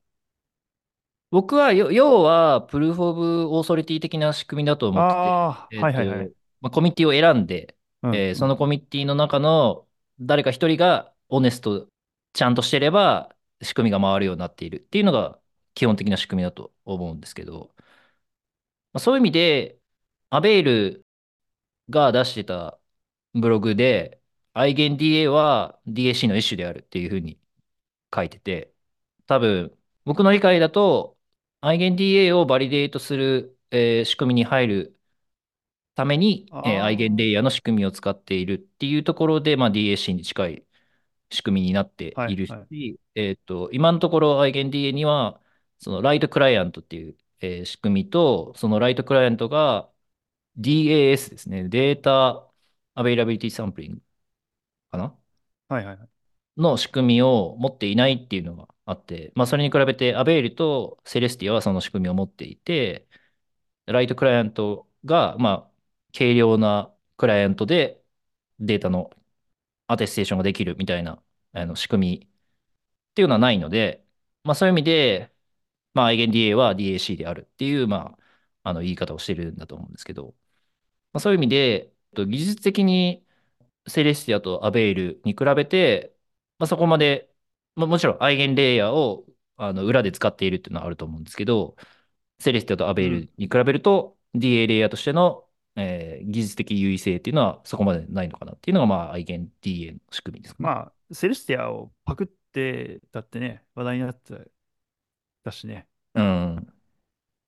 [1.29, 6.31] 僕はよ要はプルーフ・オブ・オーソリティ的な仕組みだと思ってて、ああ、えっはいはいはい。
[6.31, 8.57] と、まあ、コミッティを選んで、うん、えーそのうん。
[8.57, 9.87] コミッティの中の
[10.19, 11.87] 誰か一人がオネスト、
[12.33, 15.39] ちゃんとしてれば仕組みが回るようになっているっていうのが
[15.73, 17.73] 基本的な仕組みだと思うんですけど、
[18.93, 19.79] まあ、そういう意味で、
[20.29, 21.05] アベイル
[21.89, 22.79] が出してた
[23.33, 24.21] ブログで、
[24.53, 27.39] アイゲン DA は DAC の一種であるっていうふうに
[28.15, 28.73] 書いてて、
[29.27, 31.17] 多分、僕の理解だと、
[31.61, 34.99] アイゲン DA をバリデートする、えー仕組みに入る
[35.95, 40.65] ために、えー EigenLayer の仕組みを使っているっていうところで、まあ、DAC に近い
[41.31, 42.37] 仕組みになってああ、はいいはい。
[42.37, 45.41] るし、えっと、今のところアイゲン DA には、
[45.79, 49.91] その light client っていう、えー仕組みと、その light client が
[50.57, 51.69] DAS ですね。
[51.69, 52.47] data
[52.95, 54.01] availability sampling
[54.91, 55.15] かな？
[55.69, 56.09] はいはいはい。
[56.57, 63.07] の仕組みを持っていないっていうのがあって、まあ、それに比べて Avail と Celestia はその仕組みを持っていて、
[63.85, 65.71] ライトクライアントが、まあ、
[66.17, 68.03] 軽量なクライアントで
[68.59, 69.11] データの
[69.87, 71.21] アテステーションができるみたいな
[71.53, 72.29] あの仕組みっ
[73.15, 74.05] ていうのはないので、
[74.43, 75.33] まあ、そういう意味で、
[75.93, 78.17] まあ、アイゲン DA は DAC であるっていう、ま
[78.63, 80.35] あ、あの言い方をしてるんだと思うんですけど、
[81.13, 83.25] まあ、そういう意味で、えっと技術的に
[83.87, 86.15] セレスティアとアベイルに比べて、
[86.59, 87.33] まあ、そこまで、
[87.75, 89.25] まあ、もちろんアイゲンレイヤーを
[89.57, 91.75] あの裏で使っているっていうのはあると思うんですけど、
[92.39, 93.27] Celestia とアベイうん。
[93.27, 100.71] ルに比べると DA レイヤーとしての、えー技術的優位性っていうのはそこまでないのかなっていうのが、まあ、アイゲン DA の仕組みですかね。
[100.73, 104.51] まあ、 Celestia をパクって、だってね、話題になって
[105.43, 105.87] たしね。
[106.13, 106.73] うん。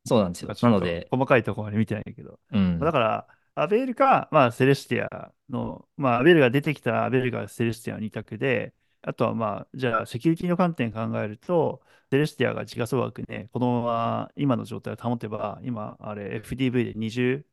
[0.05, 0.55] そうなんですよ。
[0.63, 2.39] なので、と細かいところまで見てないけど。
[2.53, 2.79] うん。
[2.79, 17.47] だから、 Avail か、まあ、 Celestia の、まあ、 Avail が出てきたら Avail が Celestia の二択で、あとはまあ、じゃあ、セキュリティの観点考えると、 Celestia が時価総額ね、このまま今の状態を保てば、今、あれ、FDV で20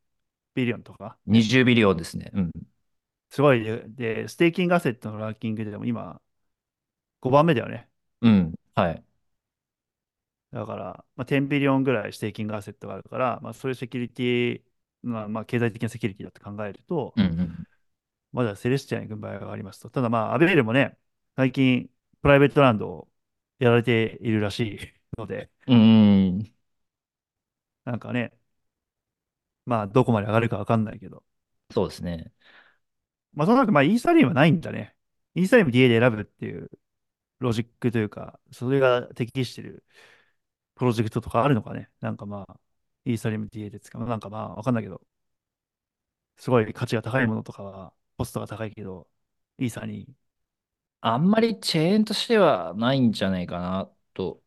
[0.55, 2.31] billion とかね、20 billion ですね。
[2.33, 2.51] うん。
[3.29, 6.21] すごいで、で、 staking asset のランキングでも今、
[7.21, 7.89] 5番目だよね。
[8.21, 8.53] うん。
[8.75, 9.03] はい。
[10.51, 14.61] だから、まあ、10 billion ぐらい staking asset があるから、まあ、そういうセキュリティ、
[15.03, 17.65] まあ、まあ、経済的なセキュリティだって考えると、うん。
[18.31, 19.89] まだ Celestia に軍配がありますと。
[19.89, 20.97] ただまあ、 Avail もね、
[21.35, 21.89] 最近、
[22.21, 23.07] private round を
[23.59, 24.79] やられているらしい
[25.17, 25.77] ので、うん。
[25.77, 26.53] うん
[27.85, 28.33] なんかね、
[29.65, 31.23] まあ、どこまで上がるかわかんないけど。
[31.71, 32.31] そうですね。
[33.33, 34.95] まあ、その中、まあ、 Ethereum はないんだね。
[35.35, 36.69] イーサリアム DA で選ぶっていう
[37.39, 39.83] ロジックというか、それが適してる
[40.79, 41.91] プロジェクトとかあるのかね。
[42.01, 42.59] なんかまあ、
[43.05, 44.05] Ethereum DA で使う。
[44.07, 45.01] なんかまあ、わかんないけど、
[46.37, 49.09] すごい価値が高いものとかは、コストが高いけど、
[49.57, 50.07] イーサに、
[51.01, 54.43] あんまりチェーンとしてはないんじゃないかなと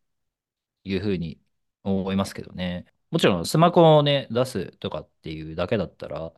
[0.84, 1.40] いうふうに
[1.84, 2.86] 思いますけどね。
[3.10, 6.32] もちろんスマホをね、出すとかっていうだけだったら、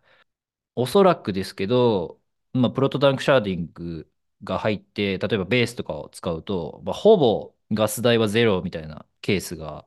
[0.76, 2.20] おそらくですけど、
[2.52, 4.10] まあ、 Proto-Danksharding
[4.44, 9.86] が入って、例えばベースとかを使うと、まあ、ほぼガス代はゼロみたいなケースが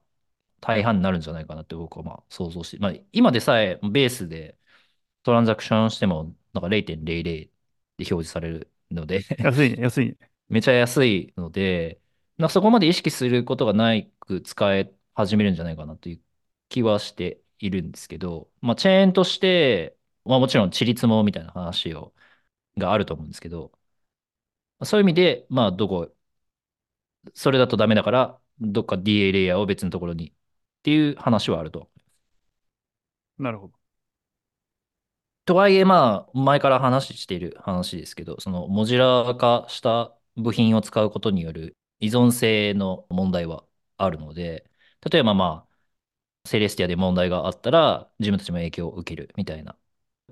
[0.62, 4.58] 大半になるんじゃないかなって僕はまあ想像して、まあ、今でさえベースで
[5.24, 7.52] トランザクションしてもなんか0.00
[7.98, 10.18] で表示されるので安いね、安いね。
[10.50, 12.02] めちゃ安いので、
[12.38, 16.22] なそこまで意識することがないく使え始めるんじゃないかなという
[16.70, 22.14] 気はしているんですけど、まあ、チェーンとして、まあ、もちろん地立もみたいな話を
[22.78, 23.72] があると思うんですけど、
[24.86, 26.14] そういう意味で、まあ、どこ、
[27.36, 30.34] それだとダメだから、どっか DA レイヤーを別のところにっ
[30.84, 31.90] ていう話はあると。
[33.38, 33.74] なるほど。
[35.46, 43.66] とはいえ、まあ、前から話している話ですけど、そのモジュラー化した部品を使うことによる依存性の問題は
[43.98, 44.70] あるので、
[45.10, 45.68] 例えばま
[46.30, 49.78] あ、セレスティアで問題があったら、自分たちも影響を受けるみたいな。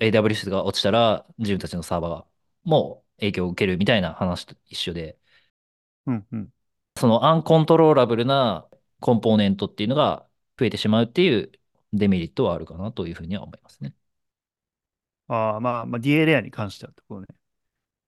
[0.01, 5.19] AWS が落ちたら、自分たちのサーバーも影響を受けるみたいな話と一緒で、
[6.08, 6.49] うんうん。
[6.97, 8.67] その uncontrollable な
[8.99, 10.27] component っていうのが
[10.60, 11.51] 増えてしまうっていう
[11.93, 13.93] デメリットはあるかなというふうには思いますね。
[15.27, 17.27] ああ、まあ、まあ、DA レアに関してはってことね。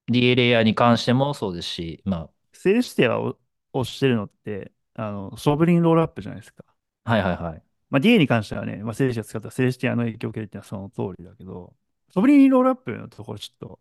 [0.10, 3.38] DA レイヤーに関してもそうですし、まセレスティアを
[3.74, 6.64] 押してるのって、あの、 sovereign rollup じゃないですか。
[7.04, 7.64] あ、はいはいはい。
[7.90, 11.76] まあ、DA に関してはね、まあ、 Celestia 使った Celestia の影響を受けるっていうのはその通りだけど、
[12.10, 13.80] sovereign rollup のところちょっと、も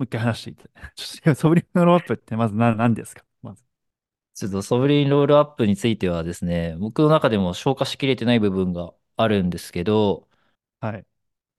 [0.00, 0.70] う一回話していて。
[0.96, 3.24] ちょっと sovereign rollup ってまず何何ですか？
[4.34, 10.28] ちょっと sovereign rollup についてはですね、僕の中でも消化しきれてない部分があるんですけど、
[10.80, 11.06] はい。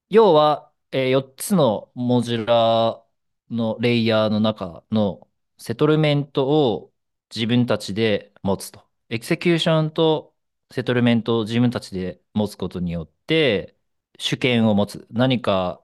[0.09, 6.93] 要は、え4つの modular のレイヤーの中の settlement を
[7.33, 8.87] 自分たちで持つと。
[9.09, 10.35] execution と
[10.71, 13.75] settlement を自分たちで持つことによって、
[14.19, 15.07] 主権を持つ。
[15.11, 15.83] 何か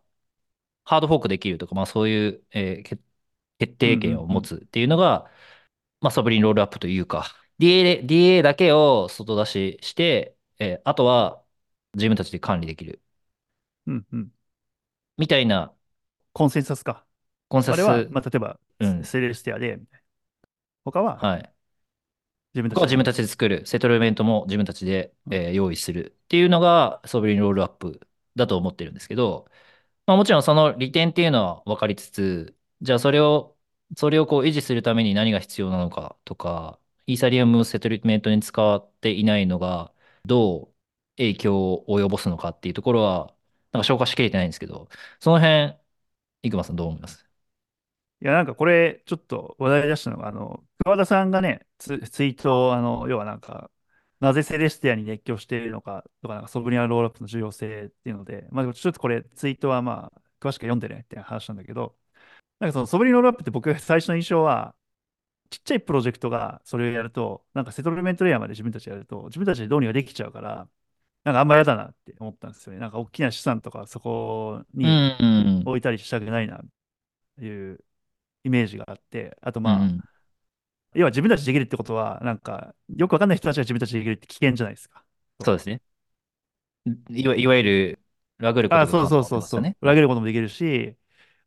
[0.85, 3.03] ハードフォークできるとか、まあそういう、えー決
[3.59, 4.41] 決うんう定権を持。
[4.41, 5.31] つっていうのが、
[6.01, 11.43] まあソブリンロールアップというか、DA、DA だけを外出しして、えーあとは
[11.95, 13.01] 自分たちで管理できる。
[13.87, 14.31] うんうん。
[15.17, 15.73] みたいな
[16.33, 17.05] コンセンサスか。
[17.47, 19.03] コンセあれは、ス、まあ、例えば、うん。
[19.05, 19.79] セレスティアで、
[20.83, 21.53] 他ははい。
[22.53, 23.65] 自分たここは自分たちちで作る。
[23.65, 29.47] セトルメントも自分たちで、うんえー用意するっていうのがソブリンロールアップだと思ってるんですけど、
[30.07, 33.57] まあ、もちろんその利点っていうのは分かりつつ、じゃあそれを、
[33.97, 39.93] それをこう維持するために何が必要なのかとか、イーサリアムセトルメントに使っていないのが
[40.25, 40.75] どう
[41.17, 43.35] 影響を及ぼすのかっていうところは、
[43.71, 45.75] なんか消化しきれてないんですけど、その辺、
[46.43, 47.27] いくまさんどう思います？
[48.21, 53.71] いや、なんかこれ、ちょっと話題出したのが、あの、桑田さんがね、ツ、ツイートを、あの、要はなんか、
[54.19, 61.95] なぜセレスティアに熱狂しているのかとか、なんかソブリアンロールアップの重要性っていうので、まあ、ちょっとこれ、ツイートはまあ、詳しく読んでねって話なんだけど、
[62.59, 64.75] なんかそのソブリアンロールアップって僕が 最初の印象は、
[65.49, 70.69] ちっちゃいプロジェクトがそれをやると、なんかセトルメントレイヤーまで自分たちでやると、自分たちでどうにかできちゃうから、
[71.23, 72.79] なんかあんま嫌だなって思ったんですよね。
[72.79, 75.01] なんか大きな資産とかそこうに
[75.51, 76.61] ん、置いたりしたくないなっ
[77.39, 77.83] ていう
[78.45, 80.03] イメージがあって、あとまあ、うん、
[80.93, 85.03] 要は自分たちでできるってことは、なんか、よくわかんない人たちが自分たちでできるって危険じゃないですか。
[85.45, 85.55] そう。
[85.57, 85.81] ですね。
[87.09, 87.99] いわ、いわゆる、
[88.37, 89.23] ラグるこあ、とそうそう。
[89.23, 89.71] そうそう。
[89.81, 90.95] 裏切ることもできるし、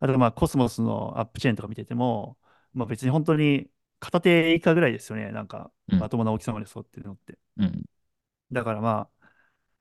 [0.03, 2.37] あとまあ、コスモスのアップチェーンとか見てても、
[2.75, 5.31] まあ別に本当に片手以下ぐらいですよね。
[5.31, 7.39] なんか、うん、まともな大きさまでそうってるのって。
[7.57, 7.85] うん。
[8.51, 9.27] だからまあ、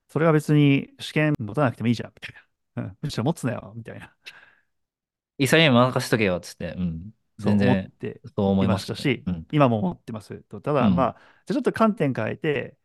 [0.10, 2.84] それは別に試験持たなくてもいいじゃん、みたいな。
[2.84, 4.16] うんむしろ持つなよ、みたいな。
[5.40, 6.76] Ethereum 任せとけよ、つって。
[6.78, 7.12] うん。
[7.40, 9.48] そう思っ全然、てそう思いいましたしうん。
[9.52, 10.62] 今も思ってますと。
[10.62, 11.00] ただまうん。
[11.00, 11.14] あ、
[11.48, 12.78] じゃあちょっと観点変えて、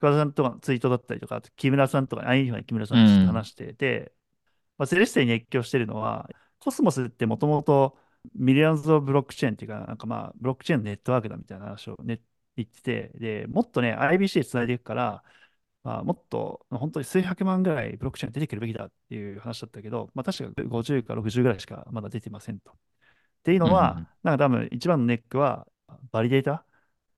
[0.00, 3.32] 桑田さんとかのツイートだったりとか、木村さんとか、アインファ木村さうんと。
[3.32, 4.12] 話してて、
[4.78, 7.96] まあ、セレステに熱狂してるのは、コスモスってもともと
[8.34, 12.20] millions of blockchain っていうか、なんかまあ、ブロックチェーンのネットワークだみたいな話を、ね、
[12.56, 15.24] 言ってて、で、もっとね、IBC でつないでいくから、
[15.84, 22.72] まあ、もっと本当に数百万ぐらいブロックチェーン出てくるべきだっていう話だったけど、まあ、確か50か60ぐらいしかまだ出てませんと。
[22.72, 22.74] っ
[23.44, 24.08] ていうのは、うん。
[24.24, 25.68] なんか多分一番のネックは、
[26.10, 26.64] validator？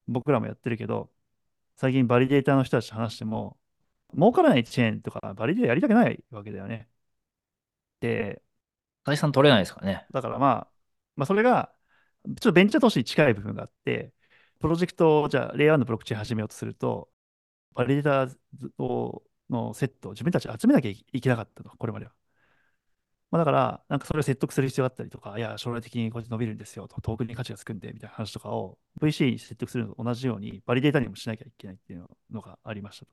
[0.06, 1.10] 僕らもやってるけど、
[1.76, 3.56] 最近 validator の人たちと話しても、
[4.14, 6.88] 儲からないチェーンとか validator やりたくないわけだよね。
[8.00, 8.42] で、
[9.06, 10.06] 採算取れないですからね。
[10.12, 10.72] だからまあ、
[11.16, 11.72] まあそれが、
[12.26, 14.12] ちょっとベンチャー投資に近い部分があって、
[14.60, 17.10] プロジェクトをじゃあ、レイヤーのブロックチェーン始めようとすると、
[17.74, 22.12] validator をのセットを自分たち集めなきゃいけなかったと、これまでは。
[23.30, 33.12] まあ、だから、なんかそれを説得する必要があったりとか、いや、将来的にこうやって伸びるんですよと、トークンに価値がつくんで、みたいな話とかを VC に説得するのと同じように、バリデータにもしなきゃいけないっていうのがありましたと。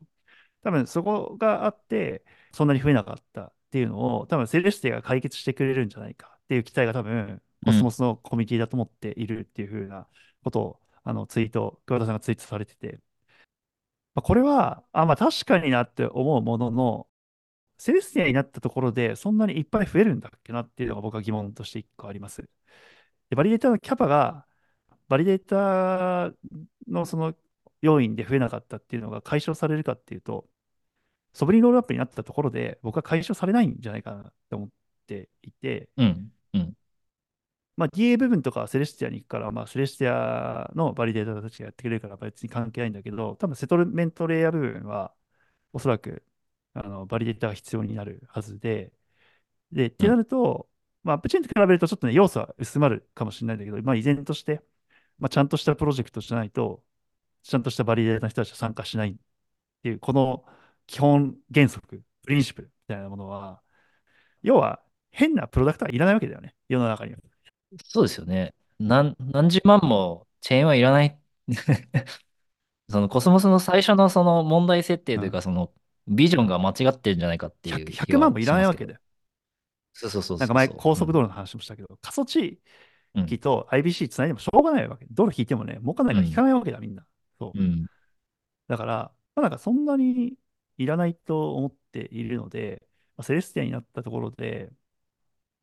[0.64, 7.92] 多分そこがあって、そんなに増えなかったっていうのを、多分セレスティが解決してくれるんじゃないかっていう期待が多分、コスモうん。
[7.92, 10.08] スのコミュニティだと思っているっていうふうな
[10.46, 13.02] ことを、あのツイート、桑田さんがツイートされてて、
[14.14, 17.08] まあ、これは、あ、まあ確かになって思うものの、
[17.78, 22.50] セレスティアになったところで、そんなにいっぱい増えるんだっけなっていうのが僕は疑問として一個あります。
[23.30, 24.48] で、バリデータのキャパが
[25.10, 26.34] バリデータ
[26.88, 27.36] のその
[27.82, 30.48] 要因で増えなかったっていうのが解消されるかっていうと、
[31.36, 34.70] ソブリンロールアップになったところで、僕は解消されないんじゃないかなって思っ
[35.08, 36.32] ていて、うん。
[36.54, 36.78] うん。
[37.78, 45.14] まあ、DA 部分とかはセレスティアに行くから、まあ、セレスティアのバリデーターたちがやってくれるから別に関係ないんだけど、多分セトルメントレイヤー部分は、
[45.74, 46.24] おそらく
[46.74, 48.94] あのバリデータが必要になるはずで、
[49.72, 50.20] で、ってなうん。
[50.20, 50.70] ると、
[51.04, 54.62] まあ、アップチェーンと比べるとちょっとね、要素は薄まるかもしれないんだけど、まあ、依然として、
[55.20, 56.84] まあ、ちゃんとしたプロジェクトじゃないと、
[57.44, 59.16] ちゃんとしたバリデータの人たちは参加しないっ
[59.84, 60.46] ていう、この
[60.88, 63.62] 基本原則、プリンシプルみたいなものは、
[64.44, 67.20] 要は変なプロダクトはいらないわけだよね、世の中には。
[67.86, 68.54] そうですよね。
[68.80, 71.20] 何、何十万もチェーンはいらない。
[72.90, 75.22] そのコスモスの最初のその問題設定うん。
[75.22, 75.74] というか、その
[76.08, 78.56] ビジョンが間違ってるんじゃないかってい100、う気は万もいら。
[78.56, 79.00] ないわけだよ。
[79.94, 80.70] そうそうそうなんか前。
[80.78, 82.62] 高速道路の話もしたけど、過疎地
[83.16, 83.34] うん。
[83.34, 85.06] 域と IBC つないでもしょうがないわけ。
[85.12, 86.44] 道路引いてもね、儲かんないから引かうん。
[86.44, 87.06] ないわけだ、みんな。
[87.40, 87.60] そう。
[87.60, 87.88] うん。
[88.68, 88.94] だから、
[89.36, 90.36] まあ、なんかそんなに
[90.78, 94.72] いらないと思っているので、まあ、セレスティアになったところで、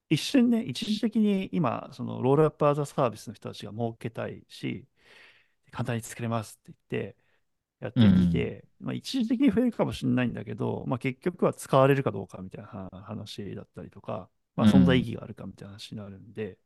[0.09, 4.87] 一瞬ね、一時的に今、そのロールアップアザサービスの人たちが儲けたいし、
[5.73, 7.17] 簡単に作れますって言って
[7.81, 8.05] やっうん。
[8.05, 8.13] てうん。
[8.15, 15.13] きて、まあ、一時的に増えるかもしれないんだけど、まあ、結局は使われるかどうかみたいな話だったりとか、まあ、存在意うん。
[15.13, 16.59] 義があるかみたいな話になるんで、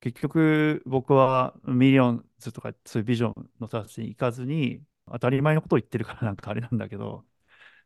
[0.00, 7.24] 結局僕はミリオンズとかそういうビジョンの達成に行かずに、当たり前のことを言ってるからなんかあれなんだけど、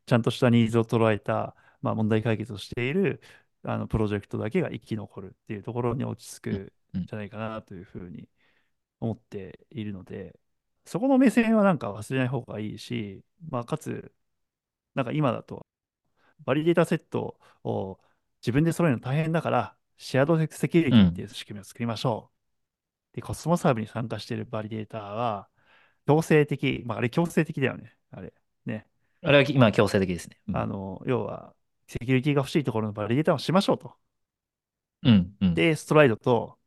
[0.06, 3.22] ちゃんとしたニーズを捉えた、まあ、問題解決をしている
[3.64, 6.50] あのプロジェクトだけが生き残るっていうところに落ち着く
[6.94, 7.00] うん。
[7.00, 7.06] んうん。
[7.06, 8.28] じゃないかなというふうに
[9.00, 10.38] 思っているので、
[10.84, 14.12] そこの目線はなんか忘れない方がいいし、まあ、かつ、
[14.94, 15.66] なんか今だと、
[16.44, 18.00] バリデータセットを
[18.42, 22.30] 自分で揃えるの大変だから、シェアドセキュリティっていう仕組みを作りましょ
[23.12, 23.16] う。
[23.16, 25.48] で、コスモスハブに参加しているバリデータは、
[26.06, 27.96] 強制的、まあ、あれ強制的だよね。
[28.10, 28.32] あれ。
[28.66, 28.86] ね。
[29.22, 30.40] あれは今強制的ですね。
[30.48, 30.56] うん。
[30.56, 31.54] あの、要は、
[31.86, 33.94] セキュリティが欲しいところのバリデータをしましょうと。
[35.02, 35.34] うん。
[35.40, 35.54] うん。
[35.54, 36.58] で、ストライドと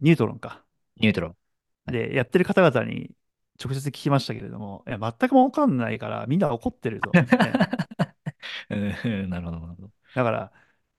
[0.00, 0.64] ニュートロンか。
[0.96, 1.34] ニュートロン。
[1.86, 2.08] はい。
[2.08, 3.10] で、やってる方々に
[3.62, 7.10] 直接聞きましたけれども、いや、全くわかんないからみんな怒ってると。
[7.10, 7.26] ね。
[8.70, 9.90] うんなるほど、なるほど。
[10.14, 10.52] だから、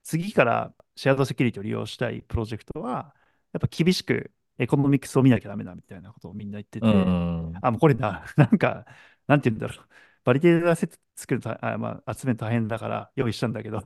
[0.04, 3.16] 次からシェアードセキュリティを利用したいプロジェクトは、
[3.54, 7.14] やっぱ厳しくエコノミクスを見なきゃダメだみたいなことをみんな言ってうて、
[7.52, 7.62] ん。
[7.62, 8.86] あ、もうこれな、 なんか、
[9.28, 9.88] なんて言うんだろう。
[10.24, 13.82] バリデータセット作るた、あ、まあ、集め大変だから用意したんだけど、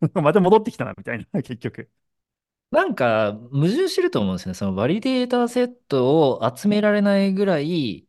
[0.14, 1.90] また戻ってきたなみたいな、 結局。
[2.70, 4.54] なんか、矛盾してると思うんですね。
[4.54, 8.08] そのバリデータセットを集められないぐらい、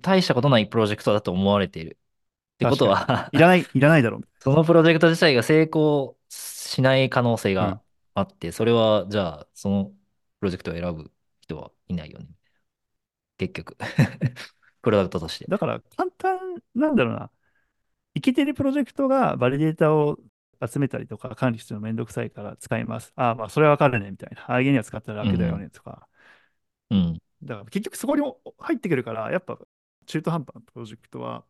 [0.00, 1.98] 大したことないプロジェクトだと思われている。
[2.54, 2.88] ってこと。
[2.88, 4.28] はいらない、いらないだろう。
[4.40, 7.78] そのプロジェクト自体が成功しない可能性うん。
[7.78, 7.82] が
[8.14, 9.92] あって、それは、じゃあ、その
[10.42, 11.08] プロジェクトを選ぶ
[11.40, 12.26] 人はいないよね。
[13.38, 13.76] 結局
[14.82, 15.44] プロダクトとして。
[15.46, 16.36] だから、簡単
[16.74, 17.30] なんだろうな。
[18.14, 20.18] イケてるプロジェクトがバリデータを
[20.60, 23.12] 集めたりとか管理するのめんどくさいから使います。
[23.14, 24.42] ああ、まあ、それはわかるね、みたいな。
[24.50, 25.60] ああいうには使ったら楽だようん。
[25.60, 26.08] ね、とか。
[26.90, 27.18] うん。
[27.44, 29.60] だから結局そこにも入ってくるから、やっぱ
[30.06, 31.44] 中途半端なプロジェクトは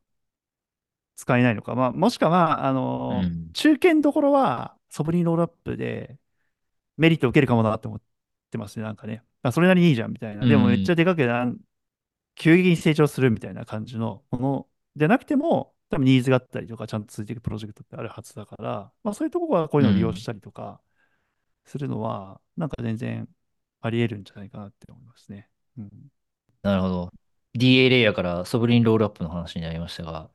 [1.16, 1.74] 使えないのか。
[1.74, 3.50] まあ、もしくは、まあ、あのうん。
[3.54, 6.18] 中堅どころはソブリンロールアップで
[6.96, 7.96] メリットを受けるかもなって思
[8.52, 9.24] ってますね、なんかね。
[9.42, 10.46] あ、それなりにいいじゃん、みたいな。
[10.46, 10.92] でもめっちうん。
[10.92, 11.58] ゃでかくなん
[12.36, 20.24] 急激に成長するみたいな感じのものでなくても、多分ニーズがあったりとか、ちゃんと続いていくプロジェクトってあるはずだから、まあそういうところはこういうのを利用しうん。
[20.24, 20.82] たりとか
[21.66, 23.28] するのは、なんか全然
[23.80, 25.50] あり得るんじゃないかなって思いますね。
[25.78, 25.90] うん。
[26.62, 27.10] なるほど。
[27.54, 30.30] DA レイヤーからソブリンロールアップの話になりましたが、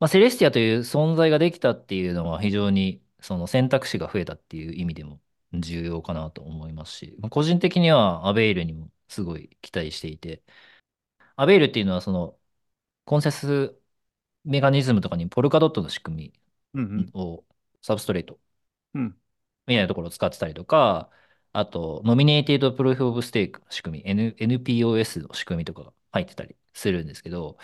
[0.00, 5.20] まあ、セレスティアという存在ができたっていうのは非常にその選択肢が増えたっていう意味でも
[5.52, 10.42] 重要かなと思いますし、まあ個人的にはアベイルにもすごい期待していて、
[11.36, 12.38] アベイルっていうのはその
[13.04, 13.76] コンセス
[14.44, 16.32] メカニズムとかにポルカドットの仕組
[16.74, 17.44] みを
[17.82, 18.38] サブストレート
[18.94, 19.16] うん。
[19.66, 21.10] みたいなところを使ってたりとか、
[21.52, 27.58] あと、ノミネーティッドプルーフオブステークの仕組み、N、NPOS の仕組みとかが入ってたりするんですけど、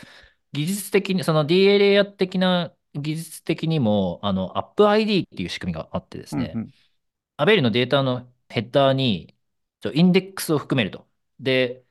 [0.52, 6.70] 技術的に、その DLA 的な技術的にも、あの、AppID っていう仕組みがあってですね、うんうん
[7.36, 9.34] アベルのデータのヘッダーに、
[9.94, 11.08] インデックスを含めると。
[11.40, 11.84] で、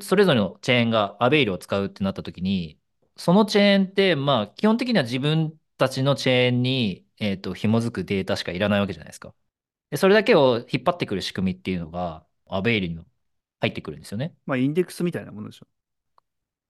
[0.00, 2.80] それぞれのチェーンがアベイルを使うってなったときに、
[3.16, 9.34] そのチェーンって、まあ、基本的には自分たちのチェーンに、えっと、紐づくデータしかいらないわけじゃないですか。
[9.90, 13.06] で、それだけを引っ張ってくる仕組みっていうのが、アベイルにも
[13.60, 14.36] 入ってくるんですよね。
[14.46, 15.66] まあインデックスみたいなものでしょ。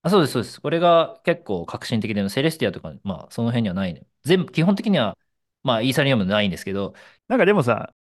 [0.02, 0.60] あ、そうです、そうです。
[0.60, 4.06] これが結構革新的で、セレスティアとか、まあ、その辺にはないね。
[4.24, 5.16] 全部、基本的には、
[5.62, 6.94] まあ、イーサリアムないんですけど、
[7.28, 7.94] なんかでもさ、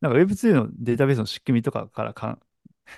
[0.00, 2.40] なんか Web2 のデータベースの仕組みとかからかん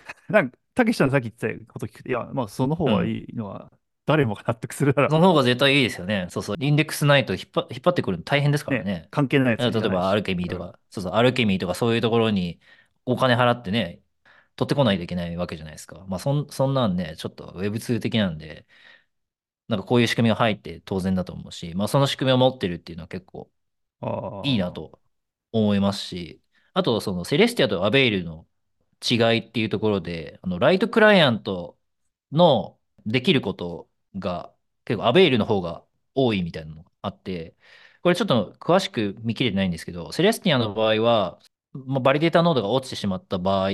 [0.29, 3.07] なんか、たけしさんさっき言ってたこと聞くと、いや、まあ、その方がうん。
[3.07, 3.73] いいのは、
[4.07, 6.27] 誰もが納得するだろその方が絶対いいですよね。
[6.31, 6.57] そうそう。
[6.61, 8.71] インデックスないと引っ張、引っ張ってくるの大変ですう。
[8.71, 9.11] ね、からね。
[9.11, 10.15] 関係ないやつ例えば、ア。
[10.15, 10.51] ルケミーうん。
[10.51, 12.61] とか、そうそう、アルケミーとかそういうところに
[13.07, 14.03] お金払ってね、
[14.57, 16.05] 取ってこないといけないわけじゃないですか。
[16.09, 18.67] まあ、そん、そんなんね、ちょっと Web2 的なんで、
[19.69, 23.51] なんかこういう仕組みが入って当然だと思うし、まあ、その仕組みを持ってるっていうのは結構
[24.01, 24.09] あ
[24.43, 25.01] いいなあ、と
[25.53, 26.43] 思いますし、
[26.79, 28.47] あと、そのセレスティアとアベイルの
[29.09, 31.79] 違いっていうところで、あの、ライトクライアント
[32.33, 34.55] のできることが
[34.85, 37.57] 結構アベイルの方が多いみたいなのがあって、
[38.03, 41.41] これちょっと詳しく見切れてないんですけど、セレスティアの場合は、
[41.73, 43.71] まあ、バリデータノードが落ちてしまった場合、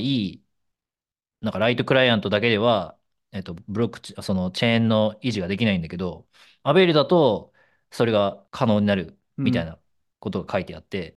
[1.41, 2.99] なんかライトクライアントだけでは、
[3.33, 6.27] えっと、ブロック、そのチェーンの維持ができないんだけど、
[6.63, 7.53] アベイルだと
[7.91, 9.19] それが可能になる。
[9.37, 9.81] みたいな
[10.21, 11.19] ことが書いてあって、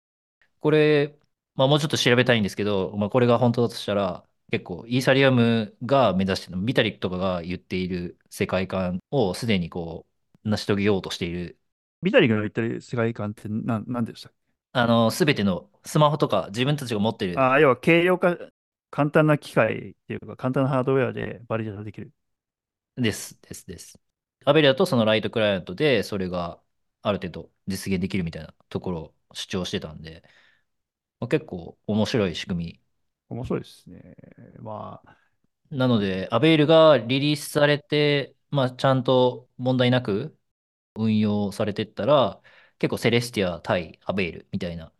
[0.61, 1.17] これ、
[1.55, 10.05] まあ、もうちょっと調べたいんですけど、まあ、これが本当だとしたら、結構、イーサリアムが目指してる、ビタリックとかが言っている世界観をすでにこ
[10.43, 11.57] う、成し遂げようとしている。
[12.03, 14.37] ビタリ君の言ってる世界観って何、何でしたっけ？
[14.73, 18.37] あの、すべてのスマホとか自分たちが持ってるああ、要は軽量化、
[18.91, 22.11] 簡単な機械っていうか、簡単なハードウェアでバリデータできる。
[22.97, 23.99] です、です、です。
[24.45, 26.61] アベレだとそのライトクライアントで、それが
[27.01, 30.23] ある程度実現できるみたいなところを主張してたんで、
[31.19, 32.81] まあ、結構面白い仕組み。
[33.29, 34.15] 面白いですね。
[34.59, 35.17] まあ、
[35.71, 40.37] なので、アベイルがリリースされて、まあ、ちゃんと問題なく
[40.95, 42.41] 運用されてったら、
[42.79, 44.93] 結構セレスティア対アベイルみたいな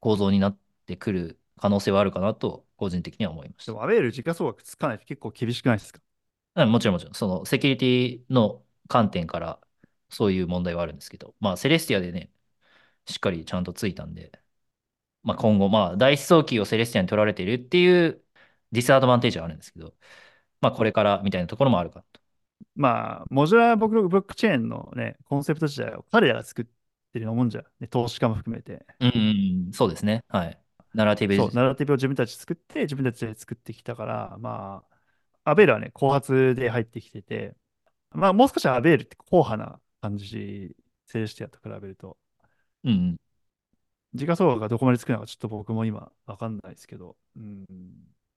[0.00, 6.00] 構造になってくる可能性はあるかなと、個人的には思いましでもアベール時価総額つかないと結構厳しくないですか？
[6.66, 9.60] もちろんもちろん、そのセキュリティの観点から
[10.10, 12.32] そういう問題はあるんですけど、まあ、セレスティアでね、
[13.06, 14.32] しっかりちゃんとついたんで、
[15.26, 18.22] まあ、今後、まあ、第一想起をセレスティアに取られているっていう
[18.70, 19.92] ディスアドバンテージはあるんですけど、
[20.60, 22.20] まあ、これからみたいなところもあるかと。
[22.76, 28.86] まあ、モジュラーブロックチェーンのね、コンセプト自体を彼らが作ってるようなもんじゃん、ね、投資家も含めて。
[29.00, 30.22] うんうんうん、そうですね。
[30.28, 30.58] はい。
[30.94, 31.50] ナラティブそう。
[31.52, 34.84] ナラティブを自分たち作って、自分たちで作ってきたから、ま
[35.44, 37.56] あ、アベールはね、後発で入ってきてて、
[38.12, 42.16] まあ、もう少しアベールって硬派な感じ、セレスティアと比べると。
[42.84, 43.16] うんうん。
[44.16, 47.66] 時価総額がどこまでつくのかちょっと僕も今わかんないですけど、うん、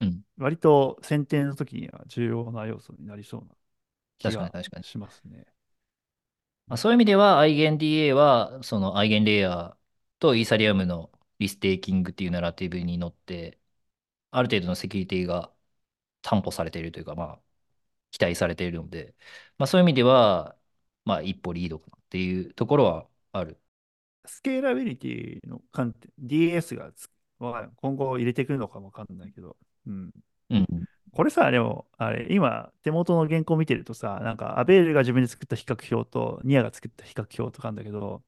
[0.01, 3.47] うん割と選定の時には重要な要素になりそうな
[4.19, 4.83] 気確かにが確かに。
[4.83, 5.45] しますね。
[6.67, 9.77] まあ、そういう意味では、IGNDA は、その i イゲンレイヤー
[10.19, 13.59] とイーサリアムのリステーキングっていうナラティブに乗って、
[14.31, 15.53] ある程度のセキュリティが
[16.21, 17.41] 担保されているというか、まあ、
[18.11, 19.15] 期待されているので、
[19.57, 20.57] まあ、そういう意味では、
[21.05, 23.61] まあ、一歩リードかなっていうところはある。
[24.25, 26.91] スケーラビリティの観点、DS が
[27.39, 29.55] 今後入れてくるのかもわかんないけど、
[29.87, 30.11] うん。
[30.49, 30.67] うん。
[31.11, 38.23] これさ、でも、あれ、今、手元の原稿見てるとさ、なんか、アベールが自分で作った比較表と、ニアが作った比較表とかあるんだけど、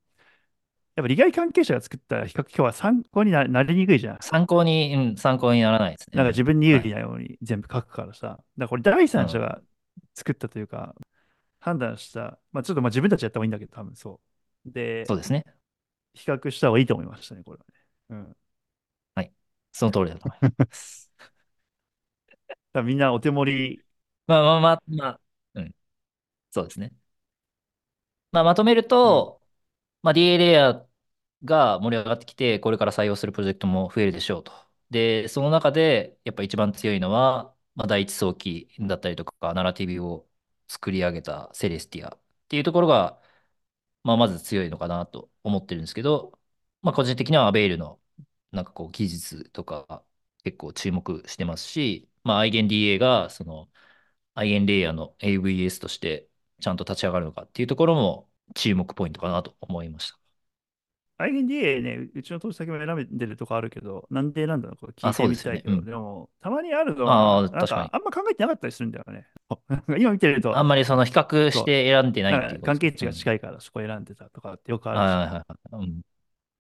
[0.95, 4.17] やっぱ利害関係者が作った比較表は参考にな、なりにくいじゃん。
[4.21, 6.17] 参考に、うん、参考にならないですね。
[6.17, 6.83] なんか自分に有はい。
[6.83, 8.27] 利なように全部書くからさ。
[8.27, 9.07] だからこれ第うん。
[9.07, 9.61] 三者が
[10.13, 10.93] 作ったというか、
[11.59, 14.19] 判断した、まあちょっとまあ自分たちやった方がいいんだけど、多分そ
[14.65, 14.71] う。
[14.71, 15.45] で、そうですね。
[16.13, 17.75] 比較した方がいいと思いましたね、これはね。
[18.09, 18.37] うん。
[19.15, 19.33] はい。
[19.73, 21.11] その通りだと思います。
[22.83, 23.85] みんなお手盛り、
[24.27, 25.21] まあまあまあ、まあ、
[25.55, 25.75] うん。
[26.51, 26.93] そうですね。
[28.31, 28.87] まあ、まとめるうん。
[28.87, 29.41] と、
[30.01, 30.87] まあ、DA レイヤー
[31.45, 34.53] が盛り上がってきて、これから採用するプロジェクトも増えるでしょうと。
[34.89, 40.29] で、その中で、やっぱ一番強いのは、まあ、第一早期だったりとか、ナラティブを
[40.67, 43.21] 作り上げたセレスティアっていうところが、
[44.03, 46.37] まあ、まず強いのかなと思ってるんですけど、
[46.81, 48.01] まあ、個人的にはアベイルの、
[48.51, 50.05] なんかこう、技術とか、
[50.43, 53.69] 結構注目してますし、まあ、アイゲン DA が、その、
[54.35, 56.29] アイゲンレイヤーの AVS として、
[56.61, 60.20] ちゃんと立ち上がるのかっていうところも注目ポイントかなと思いました。
[61.21, 64.75] INDA ね、うちの投資先も選んでるとこあるけど、なんで選んだの？
[64.75, 65.27] か聞あ、いて。
[65.27, 65.85] みたいけど、うん。
[65.85, 69.27] でも、たまにあるのは、なん確かあんま考えてなかったりするんだよね。
[69.99, 72.73] 今見てると、あんまりその比較しそて選んでなう、いっていうことですか。
[72.73, 72.79] うん。
[72.79, 75.93] 係値が近いからそこ選んでたとかってよくあるし。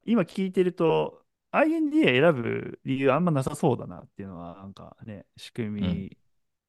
[0.03, 5.75] 今聞いてると、INDA 選ぶ理由あんまなさそうだなっていうのは、なんかね、仕組うん。
[5.75, 6.17] み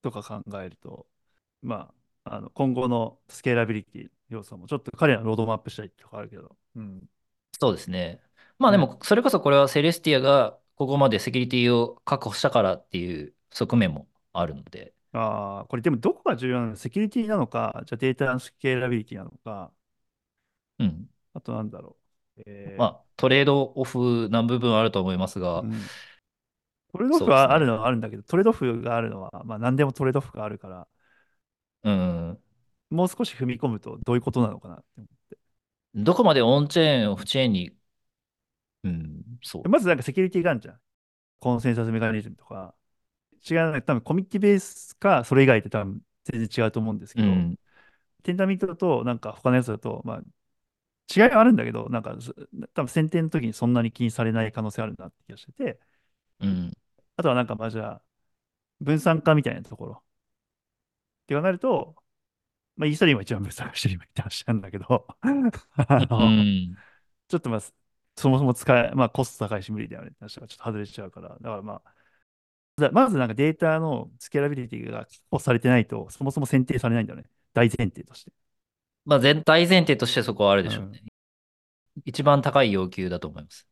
[0.02, 1.06] とか考えると、
[1.62, 1.92] ま
[2.24, 7.08] あ、あの今後のスケーラビリティ要素もちょっと彼らのロードマップしたいとかあるけど、うん。
[7.62, 8.20] そうですね。
[8.58, 8.84] まあでね。
[8.84, 16.76] も、それこそこれはセレスティアがここまでセキュリティを確保したからっていう側面もあるので、ああ、これでもどこが重要なの？
[16.76, 19.70] セキュリティなのか、じゃあデータのスケーラビリティなのか、
[20.80, 21.08] うん。
[21.34, 21.96] あとなんだろ
[22.36, 22.42] う。
[22.46, 25.72] えまあ、トレードオフな部分はあると思いますが、ーうん。
[26.92, 27.32] トレードオフそうですね。
[27.32, 30.88] はあるのはあるんだけど、トレードオフがあるのは、まあ何でもトレードオフがあるから、
[31.84, 32.38] うん。
[32.90, 35.21] もう少し踏み込むとどういうことなのかなって思って。
[35.94, 37.72] どこまでオンチェーン、オフチェーンに、
[38.84, 39.68] うん、そう。
[39.68, 40.80] まずなんかセキュリティがあるじゃん。
[41.38, 42.74] コンセンサスメカニズムとか。
[43.48, 47.58] 違う、多分コミッティベースか、それ以外って多分全然違うと思うんですけど、うん、
[48.22, 50.22] テンダミットだと、なんか他のやつだと、まあ、
[51.14, 52.16] 違いはあるんだけど、なんか、
[52.74, 55.80] 多分選定の時にそんなに気にされない可能性あるなって気がしてて、
[56.40, 56.72] うん、
[57.16, 58.02] あとはなんか、まあじゃあ、
[58.80, 60.02] 分散化みたいなところ。
[61.24, 62.01] って考えると、
[62.76, 66.76] まあ、イーサリアムは一番分散化してる今って話なんだけどあうの、ん。
[67.28, 67.60] ちょっとまあ、
[68.16, 77.26] そもそも使え、まあコスト高いし無理だよねって話がちょっと外れちゃうから、だからまあ、まずなんかデータのスケーラビリティが確保されてないと、そもそも選定されないんだよね。
[77.54, 78.32] 大前提として。
[79.04, 80.72] まあ、全体前提としてそこはあるでうん。
[80.72, 81.02] しょうね。
[82.04, 83.66] 一番高い要求だと思います。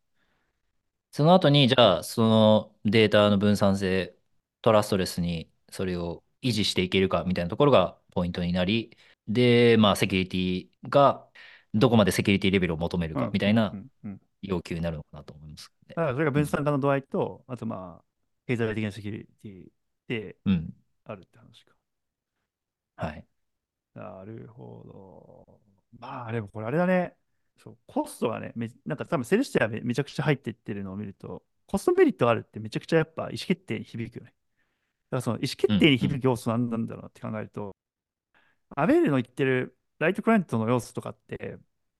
[1.12, 4.16] その後に、じゃあ、そのデータの分散性、
[4.62, 8.96] トラストレスにそれを維持していけるかみたいなところがポイントになり、
[9.28, 11.28] で、まあ、セキュリティが
[11.74, 13.22] どこまでセキュリティレベルを求めるうん。
[13.22, 13.28] うん。
[13.28, 13.90] うかみたいなん。
[14.04, 15.94] うん要求になるのかなと思いますね。
[15.94, 16.46] だからそれが分うん。
[16.46, 18.04] 散化の度合いと、あとまあ、
[18.46, 19.72] 経済的なセキュリティ
[20.08, 20.74] でうん。
[21.04, 21.72] あるって話か。
[22.96, 23.26] はい。
[23.94, 25.60] なるほど。
[25.98, 27.16] まあ、でもこれあれだね。
[27.58, 34.34] そう、コストがね、め、なんか多分セレスティアめ、めちゃくちゃ入っていってるのを見ると、コストメリットがあるってめちゃくちゃやっぱ意思決定に響くよね。
[35.10, 35.78] だからその意思決うん。
[35.78, 36.18] 定にうん。
[36.18, 37.76] 響く要素なんなんだろうなって考えると、
[38.76, 41.58] アベールの言ってるライトクライアントの要素とかって、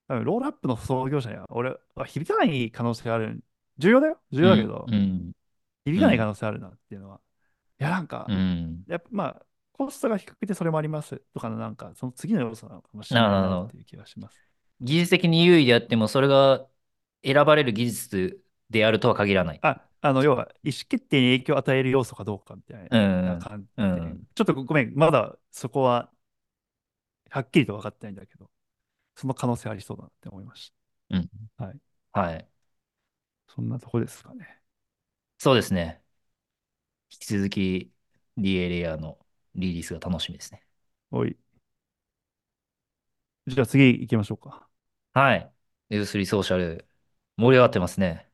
[0.09, 3.43] 多分ロールアップの創業者には俺は響かない可能性がある。
[3.79, 4.21] 重要だよ。
[4.31, 4.49] 重うん。
[4.49, 5.33] 要だけど、うん。
[5.85, 6.27] 響かない可うん。
[6.27, 7.21] 能性あるなっていうのは。
[7.81, 8.85] いや、なんか、うん。
[8.87, 14.43] やっぱまあ、コストが低くてそれもありますとかのなんか、その次の要素なのかもしれないなっていう気がします。
[14.81, 16.67] 技術的に優位であっても、それが
[17.25, 19.61] 選ばれる技術であるとは限らない。
[19.63, 23.01] あ、あの、要は、意思決定に影響を与える要素かどうかみたいうん。
[23.27, 23.77] な観点。
[23.77, 24.27] うん。
[24.35, 26.11] ちょっとごめん、まだそこは
[27.31, 28.51] はっきりと分かってないんだけど、
[29.17, 30.73] その可能性ありそうだなって思いまし
[31.11, 31.31] うん。
[31.59, 31.65] た。
[31.65, 31.81] はい。
[32.13, 32.51] はい。
[33.49, 34.63] そんなとこですかね。
[35.39, 36.03] そうですね。
[37.13, 37.93] 引き続き
[38.37, 39.19] DA レイヤーの
[39.55, 40.63] リリースが楽しみですね。
[41.11, 41.37] おい。
[43.47, 44.69] じゃあ次行きましょうか。
[45.13, 45.53] はい。
[45.91, 46.89] Web3 ソーシャル
[47.37, 48.31] 盛り上がってますね。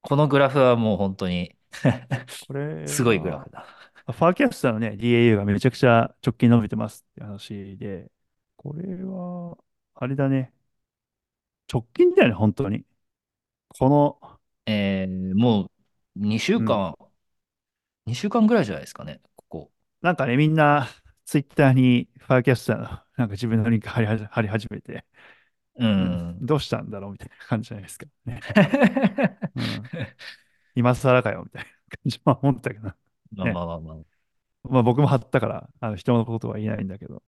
[0.00, 1.56] このグラフはもう本当に
[2.38, 3.66] これすごいグラは、フだ。
[4.06, 8.10] ファーキャスターのね、DAU がめちゃくちゃ直近伸びてますって話で、
[8.56, 9.56] これは、
[9.94, 10.52] あれだね。
[11.72, 12.84] 直近だよね、本当に。
[13.68, 15.70] この、えー、もう
[16.16, 16.80] 2週うん。
[16.80, 16.96] 間、
[18.06, 19.72] 2週間ぐらいじゃないですかね、ここ。
[20.02, 20.88] なんかね、みんな、
[21.24, 22.84] ツイッターにファーキャスターの、
[23.16, 25.04] なんか自分のリンク貼りはじ貼り始めて、
[25.78, 26.46] ううん、ん。
[26.46, 28.06] どうしたんだろうみたいな感じじゃないですか。
[28.26, 28.46] ね。
[29.54, 29.90] うん。
[30.74, 32.92] 今更かよみたいな感じは思ったけど、
[33.36, 33.62] まあまね。
[33.62, 34.16] あまあまあ。
[34.64, 37.22] まあ僕も貼ったから、あの人のことは言えないんだけど。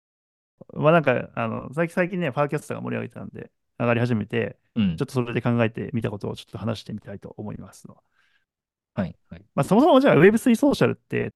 [0.73, 4.97] まあなんか、あの、最近最近ね、ファーキャスターが盛り上げてたんで、上がり始めて、うん。
[4.97, 8.01] ちょっとそれで考えてみたことをちょっと話してみたいと思いますの。
[8.93, 9.15] はい。
[9.29, 9.45] はい。
[9.55, 11.33] まあそもそもじゃあ Web3 ソーシャルって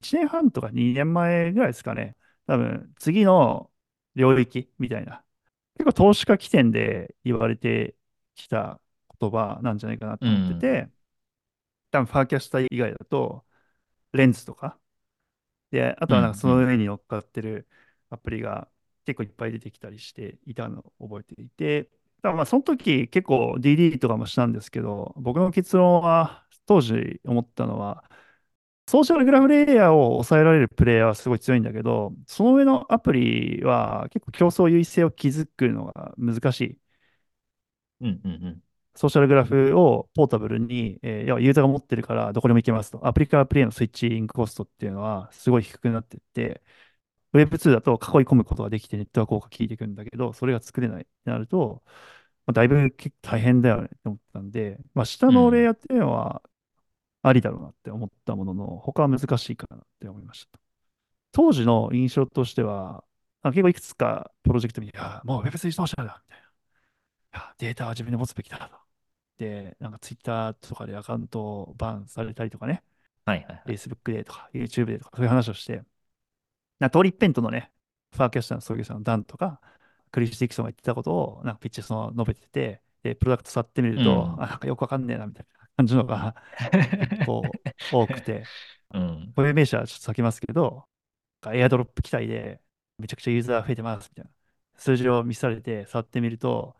[0.00, 2.16] 1年半とか2年前ぐらいですかね。
[2.46, 3.70] 多分次の
[4.14, 5.24] 領域みたいな。
[5.78, 7.96] 結構投資家起点で言われて
[8.34, 8.80] きた
[9.20, 10.58] 言葉なんじゃないかなと思ってうん。
[10.58, 10.90] て、
[11.90, 13.44] 多分ファーキャスター以外だと
[14.12, 14.78] レンズとか、
[15.72, 16.40] で、あとはなんかうん。
[16.40, 16.40] うん。
[16.40, 17.68] その上に乗っかってる
[18.12, 18.68] アプリが
[19.06, 21.84] 結構いっぱい出てきたりしていたのを覚えていて、
[22.22, 28.04] ただまあその時結構 DD とかもしたんですけど、僕の結論は当時思ったのは、
[28.88, 36.78] ソーシャルグラフレイヤーを抑えられるプレイヤーはすごい強いんだけど、その上のアプリは結構競争優位性を築くのが難しい。
[38.00, 38.20] うん。
[38.24, 38.32] うん。
[38.32, 38.62] うん
[38.94, 43.06] ソーシャルグラフをポータブルに、えー要はユーザーが持ってるからどこでも行けますと。
[43.06, 46.62] アプリからプレイのスイッチングコストっていうのはすごい低くなってって、
[47.32, 51.82] Web2 だと囲い込むことができてネットワーク効果効いてくるんだけど、それが作れないってなると、
[52.46, 55.66] まあ、だいぶ結構大変だよねって思ったんで、まあ、下のレイうん。
[55.66, 56.42] ヤーっていうのは
[57.22, 60.60] ありだろうなって思ったものの、他は難しいかなって思いました。
[61.32, 63.04] 当時の印象としては、
[63.42, 66.52] あ結構いくつかプロジェクト見て、いや、もう Web3 当社だみたいな。
[67.34, 68.76] いやデータは自分で持つべきだと。
[69.38, 72.82] で、なんか Twitter とかでアカウントをバンされたりとかね、
[73.24, 73.76] はいはいはい。
[73.76, 75.82] Facebook でとか YouTube でとかそういう話をして、
[76.82, 77.70] なトーリッペントのね、
[78.12, 79.60] ファーキャスターの創業者のダンとか、
[80.10, 84.42] クリス・ディクソンが言ってたことを、なんかピッチその述べてて、で、プロダクト触ってみると、うん。
[84.42, 86.34] あ、なんかよくわかんねえな、みたいな感じのが
[87.08, 87.42] 結構
[87.92, 88.42] 多くて、
[88.94, 89.32] うん。
[89.36, 90.84] こういう名詞はちょっと避けますけど、
[91.52, 92.60] エアドロップ機体で
[92.98, 94.30] めちゃくちゃユーザー増えてます、みたいな。
[94.74, 96.74] 数字を見せられて触ってみると、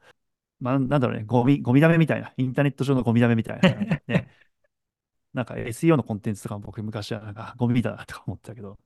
[0.59, 3.71] まあ、なんだろうね、ゴミ、ゴミダメみたいな、インターネット上のゴミダメみたいな、
[4.09, 4.29] ね、
[5.33, 8.79] なんか SEO のコンテンツとかも僕昔はなんかゴミだなとか思ってたけど、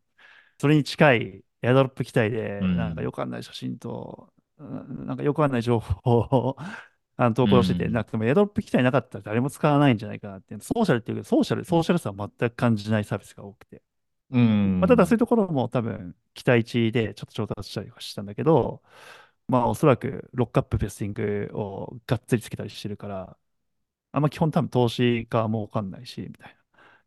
[0.59, 3.03] それに近いエアドロップ機体で、なんかうん。
[3.03, 6.57] よくわかんない写真と、うんなんかよくわかんない情報を
[7.19, 7.91] あの投う稿してて、ん。
[7.91, 13.83] なんかでもエアドロップ機体なかったら誰も使わないんじゃないかなってソーシャルっていうけど、ソーシャル、ソーシャルさは全く感じないサービスが多くて。
[14.31, 14.39] う
[14.81, 15.21] まあ、ただそういうん。
[15.21, 18.83] ところも多分期待値でちょっと調達したりはしたんだけど、
[19.49, 23.39] まあおそらくロックアップフェスティングをがっつりつけたりしてるから、
[24.13, 26.59] あんま基本多分投資家もわかんないし、みたいな。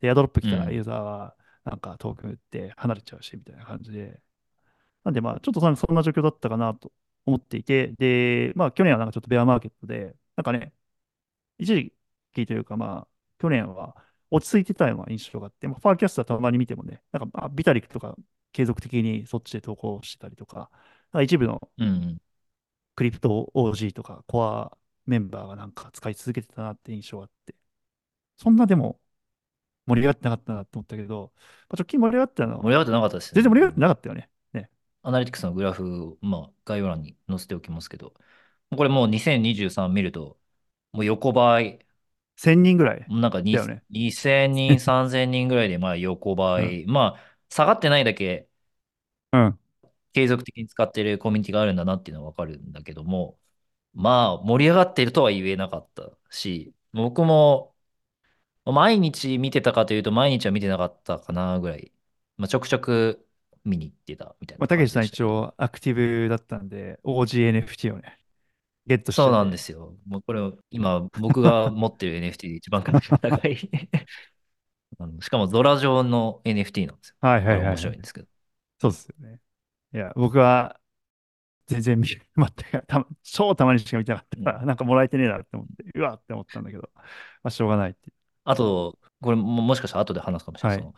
[0.01, 0.85] で、エアドロップ来たらユーうん。
[0.85, 1.37] ザーは
[1.69, 4.19] なんかトークン打って離れちゃうし、みたいな感じで。
[5.03, 6.91] なんでまあちょっとそんそんな状況だったかなと
[7.25, 10.73] 思っていて、で、まあ去年はなんかちょっとベアマーケットで、なんかね、
[11.59, 11.93] 一時
[12.33, 13.07] 期というかまあ
[13.39, 13.95] 去年は
[14.31, 18.15] 落ち着いてたような印象があって、まあ、ファーキャスターたまに見てもね、なんかまあビタリックとか
[18.53, 20.69] 継続的にそっちで投稿してたりとか、
[21.11, 22.21] か一部のうん。
[22.95, 27.55] クリプト OG とかコアメンバーがなんか使い続けてたなって印象があって、
[28.37, 28.99] そんなでも
[29.89, 31.33] 盛り上がってなかったなと思ったけど、
[31.69, 33.35] まあ直近盛り上がったのは、盛り上がってなかったですね。
[33.35, 34.29] 全然盛り上がってうんなかったよね。
[34.53, 34.69] ね。
[35.03, 38.13] アナリティクスのグラフ、まあ、概要欄に載せておきますけど、
[38.75, 40.39] これもう2023見ると、
[40.93, 41.85] もう横ばい、
[42.35, 43.81] 1000人ぐらいなんかね。
[43.89, 46.75] 2000人、 3000人ぐらいで、まあ横ばうん。
[46.81, 46.85] い。
[46.85, 48.47] まあ、下がってないだけ、
[49.31, 49.59] うん。
[50.13, 53.39] 継続的に使ってるコミュニティがあるんだなっていうのはわかるんだけども、
[53.93, 57.75] まあ、盛り上がっているとは言えなかったし、僕も
[58.71, 61.91] 毎日見てたかというと、毎日は見てなかったかなぐらい、
[62.37, 63.25] まあ、ちょくちょく
[63.63, 68.17] 見に行ってたみたいまあ、な感じたけしさん一応アクティブだったんで、OGNFT をね、
[68.85, 69.57] ゲットしそうなんで。
[69.57, 69.95] すよ。
[70.07, 70.41] もうこれ、
[70.71, 73.57] 今、僕が持ってる NFT で一番価値が高い
[74.99, 77.15] あのしかもゾラ状の NFT なんですよ。
[77.21, 77.67] はいはいはいはい。
[77.71, 78.27] 面白いんですけど。
[78.79, 79.39] そうですよね。
[79.93, 80.79] いや、僕は
[81.67, 87.01] 全然見、全く、たま、超たまにしか見てなかったうんから、なんかもらえてねえなって思って、うわって思ったんだけど、ま
[87.43, 88.11] あ、しょうがないって。
[88.43, 90.73] あと、これももしかしたら後で話すかもしれない。
[90.73, 90.77] はい。
[90.77, 90.95] その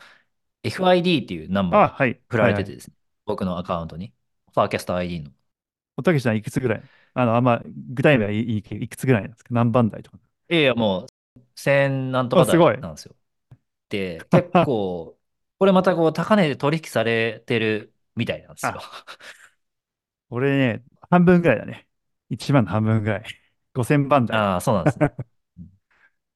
[0.64, 2.22] FID っていうナンバーあ、がはい。
[2.30, 2.48] 振ら。
[2.48, 2.96] れててですね。
[3.26, 4.14] 僕のアカウントに。
[4.54, 5.32] ファーキャスト ID の。
[5.98, 6.84] おたけしさんいくつぐらい？
[7.14, 9.50] あの、あんま具体名はいいいくつぐらいなんですか？
[9.54, 10.20] 何番台とか。
[10.50, 11.08] いやいや、もう、
[11.56, 12.76] 1000なんとあ、かすごい。
[12.76, 13.16] 台なんですよ。
[13.90, 15.20] で、結構、
[15.60, 18.82] これまたこう、高値で取引されてるみたいなんですよ。
[18.82, 19.06] あ、
[20.30, 21.88] 俺ね、半分ぐらいだね。
[22.30, 23.24] 1万の半分ぐらい。
[23.74, 24.40] 5000番台。
[24.40, 25.12] ああ、そうなんですね。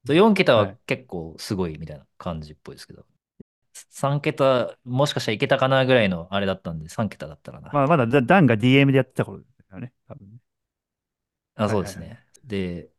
[0.08, 0.80] うん4桁ははい。
[0.86, 3.06] 結構すごいみたいな感じっぽいですけど。
[3.91, 7.72] 3桁、もしかしたらいけたかなぐらいのあれだったんで、3桁だったらな。
[7.72, 9.93] まあ、まだダダンが DM でやってた頃だよね。
[10.08, 10.38] 多分ね。
[11.56, 11.80] あ、はいはいはい。
[11.80, 12.24] そうですね。
[12.45, 12.89] で、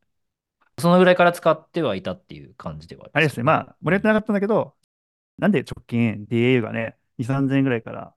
[0.80, 3.44] そのぐらいから使ってはいたっていう感じではありあれですね。
[3.44, 4.76] まあ、盛り上がってなかったんだけど、
[5.38, 8.14] なんで直近 DAU がね、2、3000円ぐらいから、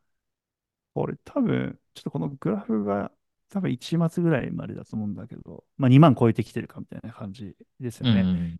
[0.93, 3.11] これ多分、ちょっとこのグラフが
[3.49, 8.29] 多分1月ぐらいまでだと思うんだけど、まあ2万超えてきてるかみたいな感じですようん、うね。
[8.33, 8.59] ん。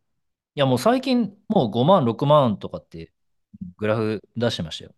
[0.55, 3.13] いや、もう最近、もう5万、6万とかって
[3.77, 4.95] グラフ出してましたよ。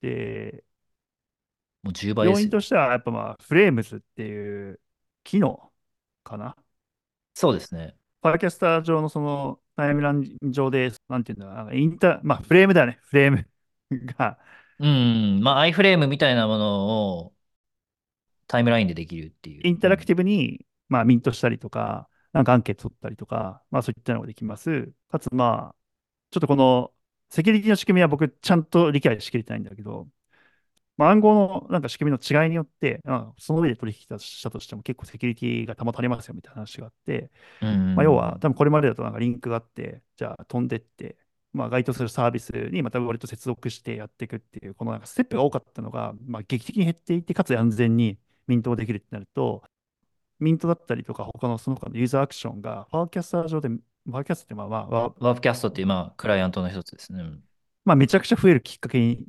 [0.00, 0.64] で、
[1.82, 2.38] もう10倍ですよ。
[2.38, 4.80] 要因としてはやっぱまあ、フレームズっていう
[5.24, 5.72] 機能
[6.24, 6.56] かな。
[7.34, 7.96] そうですね。
[8.20, 13.48] パーキャスター上のそのタイムライン上で、なんていうんだろう、なんかインター、まあフレームだよね、フレーム
[14.18, 14.38] が、
[14.78, 16.88] うん、まあ、アイフレームみたいなもの
[17.18, 17.34] を
[18.46, 19.66] タイムラインでできるっていう。
[19.68, 20.14] インタラクテうん。
[20.14, 24.92] ィブに、まあミントしたりとか、なんかアンケート取ったりとか、まあそういったのができます。
[25.10, 25.76] かつまあ、
[26.30, 26.92] ちょっとこの
[27.30, 30.08] セキュリティの仕組みは僕ちゃんと理解しきれてないんだけど、
[30.96, 37.30] まあ、暗号のなんか仕組みの違いによって、まあ、その上で取引したとしても結構セキュリティが保たれますよみたいな話があって、
[37.62, 41.16] うん、うまあ、要は、ん、多分これまでだとなんかリンクがあって、じゃあ飛んでって、
[41.52, 49.64] まあ、該当するサービスにまた割と接続してやっていくっていう、このなんかステップが多かったのが、まあ、劇的に減っていて、かつ安全にミントをできるってなると、
[50.38, 57.22] ミントだったりとか、他のその他のユーザーアクションが、ファーキャスター上で、ファーキャストってまあまあ、わワープキャストっていう、まあ、クライアントの一つですね。
[57.22, 57.42] うん
[57.84, 59.26] まあ、めちゃくちゃ増えるきっかけに、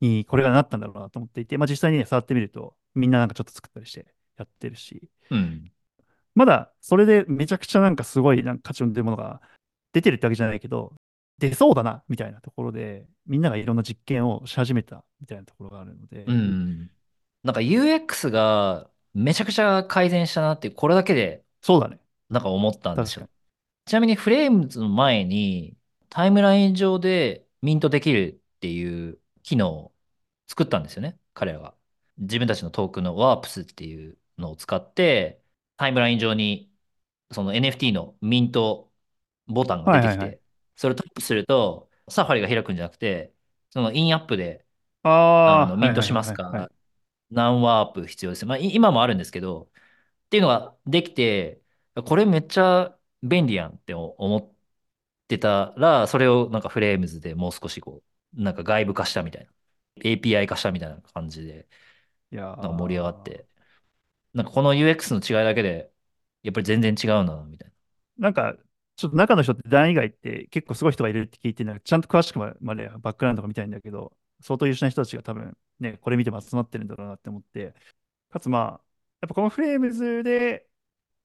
[0.00, 5.72] にこれがなったんだろうなと思っていて、まあ、実際にね、触ってみると、みんななんかちょっと作ったりしてやってるし、うん。
[6.34, 9.40] まだそれでめちゃくちゃなんかすごいなんか価値の出るものが
[9.92, 10.94] 出てるってわけじゃないけど、
[11.38, 16.90] 出そうだなみたいなところで、みんながいろんな実験をし始めたみたいなところがあるのうで、ん。
[17.42, 22.00] なんか UX がめちゃくちゃ改善したなって、これだけでそうだね。
[22.28, 23.28] なんか思ったんですよ。
[23.84, 25.76] ちなみにフレームズの前に
[26.08, 29.92] タイムライン上でミントできるっていう機能を
[30.46, 31.74] 作ったんですよね、彼らが。
[32.18, 35.42] 自分たちのトークンのワープスっていうのを使って
[35.76, 36.70] タイムライン上に
[37.32, 38.92] その NFT のミント
[39.46, 40.30] ボタンがはいはいはい。
[40.30, 40.42] 出てきて、
[40.76, 43.34] それをタップするとサファリが開くんじゃなくて、
[43.70, 44.66] そのインアップで
[45.02, 46.81] あのミントしはいはいはいますかはいはい。
[47.32, 48.46] 何ワープ必要です。
[48.46, 49.70] まあ、い今もあるんですけど、
[50.26, 51.62] っていうのができて、
[52.06, 54.54] これめっちゃ便利やんって思っ
[55.28, 58.02] てたら、それをなんかフレームズでもう少しこ
[58.36, 59.52] う、なんか外部化したみたいな。
[60.04, 61.68] API 化したみたいな感じで、
[62.32, 63.46] いやなんか盛り上がっー、て、
[64.34, 65.92] なんかこの UX の違いだけで、
[66.42, 67.72] やっぱり全然違うな、みたい
[68.18, 68.56] なんか、
[68.96, 77.74] ちょっと中の人って団以外って結構すごい人がいるって聞いてなんかちゃんと詳しくままでバックグラウンドとか見たいんだけど、相当優秀な人たちが多分ね、これ見ても集まってるんだろうなって思って、
[78.30, 78.86] かつまあ、
[79.22, 80.68] やっぱこのフレームズで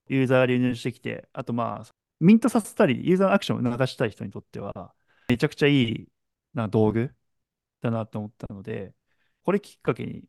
[0.08, 1.88] ユーザー流入してきて、あとまあ、
[2.20, 4.96] ミントさせたり、ユーザーのアクションを促したい人にとっては、
[5.28, 6.08] めちゃくちゃいい
[6.54, 7.16] な道具
[7.82, 8.94] だなと思ったので、
[9.44, 10.24] これきっかけに、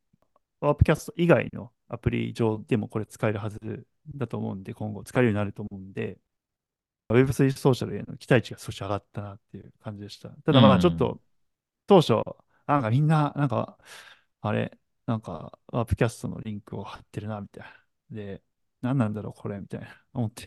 [0.60, 6.18] ワープキャスト以外のアプリ上でもこれ使えるはずだと思うんで、今後使えるようになると思うんで、
[7.10, 10.30] Web3 ソーシャルへの期待値が少し上がったなっていう感じでした。
[10.44, 10.96] ただまあちょっん。
[10.96, 11.20] と
[11.86, 12.14] 当初、
[12.66, 13.78] なんかみんな、なんか、
[14.40, 17.70] あれ、なんかワープキャストのリンクを貼ってるな、みたいな。
[18.10, 18.42] で、
[18.82, 20.44] 何なんだろう、これ、みたいな思って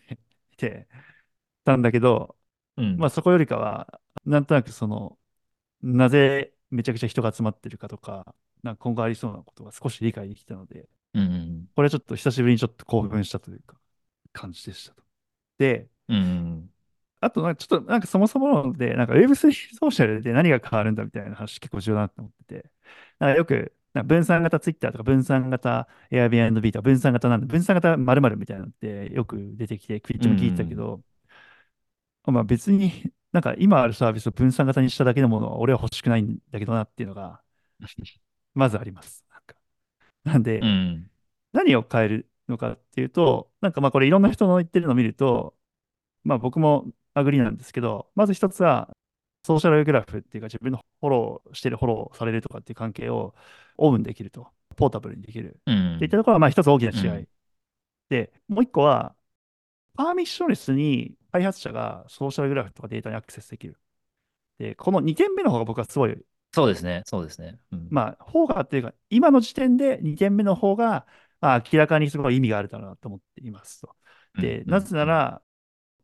[0.53, 0.87] いて
[1.65, 2.37] たんだけど、
[2.77, 2.97] うん。
[2.97, 5.19] まあそこよりかは、なんとなくその、
[5.81, 11.69] なぜめちゃくちゃ人が集まってるかとか、なんか今後ありそうなことが少し理解できたので、うん。
[11.75, 13.77] これはちょっと久しぶりにちょっと興奮したというか、
[14.33, 15.03] 感じでしたと。
[15.57, 16.73] で、うん。
[17.19, 22.71] あと、なんかちょっと、なんかそもそも論で、なんか Web3 ソーシャルで何が変わるんだみたいな話結構重要だなと思ってて、
[23.19, 23.75] なんかよく、
[24.05, 30.75] 分散型 Twitter とか分散型 Airbnb とか分散型なんで、分散型〇〇みたいなのってよく出てきて、クイッうチも聞いてたけん。
[30.75, 31.03] ど、
[32.25, 37.41] まあ別になんか今あるサービスを分散型にしただけのものは俺は欲しくないんだけどなっていうのが、
[38.53, 39.25] まずあります。
[39.31, 39.55] なんか
[40.25, 41.09] なんで、うん。
[41.53, 45.55] 何を変えるのかっていうと、なんかまあこれいろんな人の言ってるのを見ると、
[46.23, 48.89] まあ僕もアグリなんですけど、まず一つは、
[49.43, 53.33] ソーシャルグラフっていうか自分のフォローしてる、フォローされるとかっていう関係を
[53.77, 54.47] オンできると。
[54.75, 55.59] ポータブルにできる。
[55.65, 55.95] うん。
[55.95, 56.97] っていったところはまあ一つ大きなうん。
[56.97, 57.27] 違い。
[58.09, 59.15] で、もう一個は、
[59.95, 63.77] パーミッションレスに開発者がソーシャルグラフとかデータにアクセスできる。
[64.59, 66.15] で、この2点目の方が僕はすごい、
[66.53, 67.03] そうですね。
[67.05, 67.59] そうですね。
[67.71, 67.87] うん。
[67.89, 71.05] まあ、方がっていうか、今の時点で2点目の方が、
[71.39, 73.95] まあ、明らかにすごい意味があるだろうなと思っていますと。
[74.35, 74.41] うん。
[74.41, 74.81] で、な。
[74.81, 75.41] ぜなら、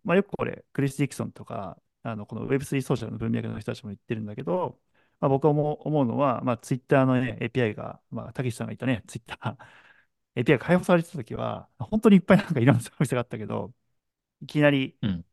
[0.04, 1.78] まあ、よくこれ、クリス・ディクソンとか、
[2.12, 4.80] あのこの Web3 ソーシャルの文脈の人たちも言ってるんだけど、
[5.20, 9.58] まあ、僕は思うのは、まあ、Twitter の、ね、API が、まあ、たけしさんが言ったね、Twitter、
[10.36, 13.74] API が開放されてたときは、本当にいっぱいなんかいろんなサービスがあったけど、
[14.42, 15.26] いきなり、うん。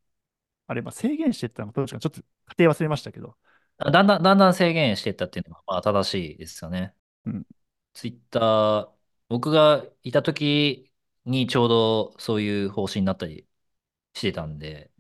[0.67, 2.25] あれ、まあ、制限してったのかどうかちょっと家
[2.61, 3.37] 庭忘れましたけど、
[3.79, 6.95] だんだん、だんだん制限していったっていうのが、まあ、正しいですよね。
[7.27, 7.47] うん、
[7.93, 8.91] ツイッター、
[9.29, 10.93] 僕がいた時
[11.25, 13.47] にちょうどそういう方針になったり
[14.15, 14.93] してたんで、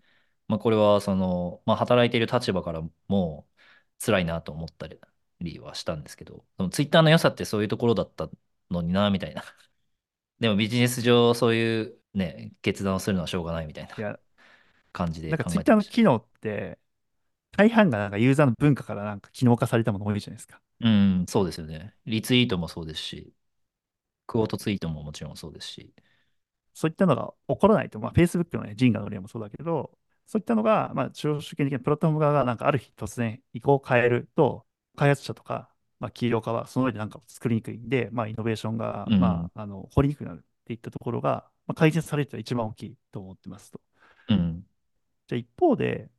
[0.49, 3.47] まあ、これはその、まあ、働いている立場からも
[4.05, 8.29] 辛いなと思ったりはしたんですけど、ツイッターの良さってそういうところだった
[8.71, 9.43] のにな、みたいな。
[10.41, 14.19] でもビジネス上そういうね、決断をするのはしょうがないみたいないや、
[14.93, 15.91] 感じでなんか考えて Twitter ました。
[15.91, 16.79] の機能って、
[17.53, 20.61] 大半がなんかユーザーの文化からなんか機能化されたもの多いじゃないですか。
[20.81, 21.95] うん、そうですよね。
[22.05, 23.33] リツイートもそうですし、
[24.27, 25.95] クオートツイートももちろんそうですし。
[26.75, 34.65] そういったのが起こらないと、まあ、Facebook のね、ジンガの例もそうだけど、そういったのが、まあ、中主権的なプラットフォーム側がなんかある日突然意向を変えると、
[34.97, 35.69] 開発者とか、
[36.01, 43.81] まあ、企業家はその上でなんか作りにくいんで、まあ、イノベーションが、うん、まあ、あの、掘りにくくなるっていったところが、まあ、改善されてたら一番大きいと思ってますと。
[44.29, 44.67] うん。
[45.29, 46.11] じゃあ一方で、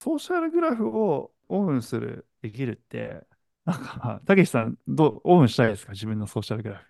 [0.00, 3.24] ソーシャルグラフをオンする、できるって、
[3.64, 5.92] なんか、たけしさん、どう、オンしたいですか？
[5.92, 6.84] 自分のソーシャルグラ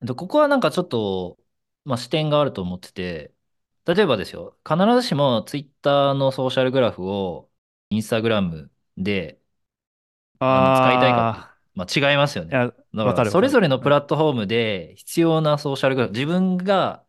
[0.00, 0.06] フ。
[0.06, 1.38] で、ここはなんかちょっと、
[1.84, 3.32] まあ、視点があると思ってて、
[3.94, 7.50] 例えばですよ、必ずしもツイッターのソーシャルグラフを
[7.90, 9.40] インスタグラムで
[10.38, 12.52] あの使いたいかってまあ、違いますよね。
[12.54, 13.30] や、だから、わかるわかる。
[13.30, 17.04] それぞれのプうんラットフォームで必要なソーシャルグラフ、自分が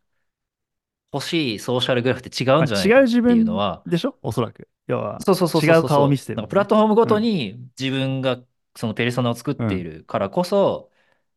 [1.12, 4.16] 欲しいソーシャルグラフって違うんまあ、じゃない違うかっていうのは、でしょ？
[4.22, 4.68] おそらく。
[4.86, 5.84] 要は、そうそうそう違そうそうそう。
[5.86, 6.48] う顔を見せてるな。
[6.48, 7.08] プラットフォームごうん。
[7.08, 8.38] とに自分が
[8.76, 9.84] そのペルソナを作っていうん。
[9.98, 10.90] るからこそ、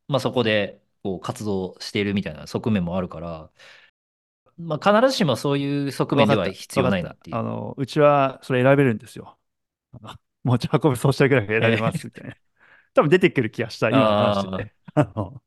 [0.07, 3.51] まあそこでこう活動しているみたいな側面もあるから、
[4.57, 6.49] まあ必ずしもそういう側面では。
[6.49, 6.89] 必要。
[6.89, 7.35] ないなっていう。
[7.35, 9.37] あの、うちはそれ選べるんですよ。
[10.43, 12.35] 持ち運ぶソーシャルグラフ選べます、えみたいな。
[12.93, 14.73] 多分出てくる気がした、ー、今話してあて。
[14.93, 15.43] あの、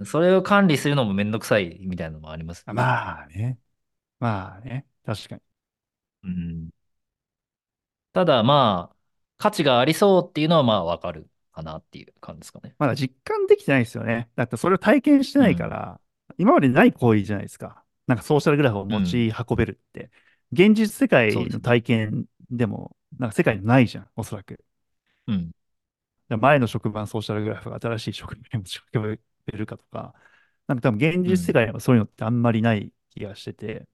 [0.00, 2.72] あ、それを管理するのもめんどくさいみたいなのもありますね。
[2.74, 3.58] まあね。
[4.18, 4.86] まあね。
[5.04, 5.42] 確かに。
[6.24, 6.70] うん
[8.12, 8.96] ただまあ、
[9.38, 12.74] 価値がありそうっていうのはまあわかるかなっていう感じですかね。
[12.78, 14.30] まだ実感できてないですよね。
[14.36, 15.70] だってそれを体験してないかうん。
[15.70, 16.00] ら、
[16.38, 17.83] 今までない行為じゃないですか。
[18.06, 19.24] なんかソーシャルグラフを持うん。
[19.28, 20.10] ち運べるって。
[20.52, 21.60] 現実世界の。
[21.60, 24.64] 体験でも、なんか世界にないじゃん、おそらく。
[25.26, 25.52] うん。
[26.40, 29.02] 前の職場のソーシャルグラフが新しい職場に持ち運
[29.46, 30.14] べるかとか、
[30.66, 31.52] なんか多分現実世うん。
[31.52, 33.86] 界にはそういうのってあんまりない気がしてて、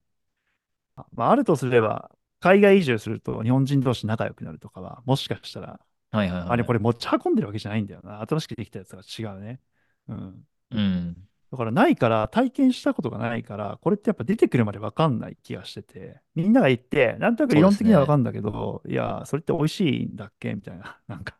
[0.95, 5.79] あまあ、あるとすれば、海外移住すると日本人同士仲良くなるとかは、もしかしたら、
[6.11, 6.65] はいはいあれ、はい。
[6.65, 8.21] これ持ち運んでるわけじゃないんだよな。
[8.21, 9.61] 新しくできたやつが違うね。
[10.07, 10.47] うん。
[10.71, 11.27] うん。
[11.51, 18.15] だからないから、体験したことがないから、これってやっぱ出てくるまでわかんない気がしてて、みんなが言って、なんとなく理論的にはわか。
[18.15, 20.53] るんだけど、いや、それって美味しいんだっけ？
[20.55, 21.01] みたいな。
[21.07, 21.37] なんか、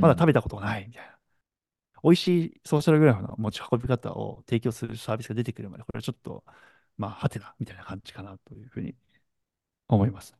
[0.00, 0.28] まだ食うん。
[0.28, 1.18] べたことがないみたいな。
[2.04, 6.44] 美味しいソーシャルグラフの持ち運び方を提供するサービスが出てくるまで、これはちょっと、
[6.98, 8.94] まあ、はてな、みたいな感じかなというふうに
[9.88, 10.36] 思います。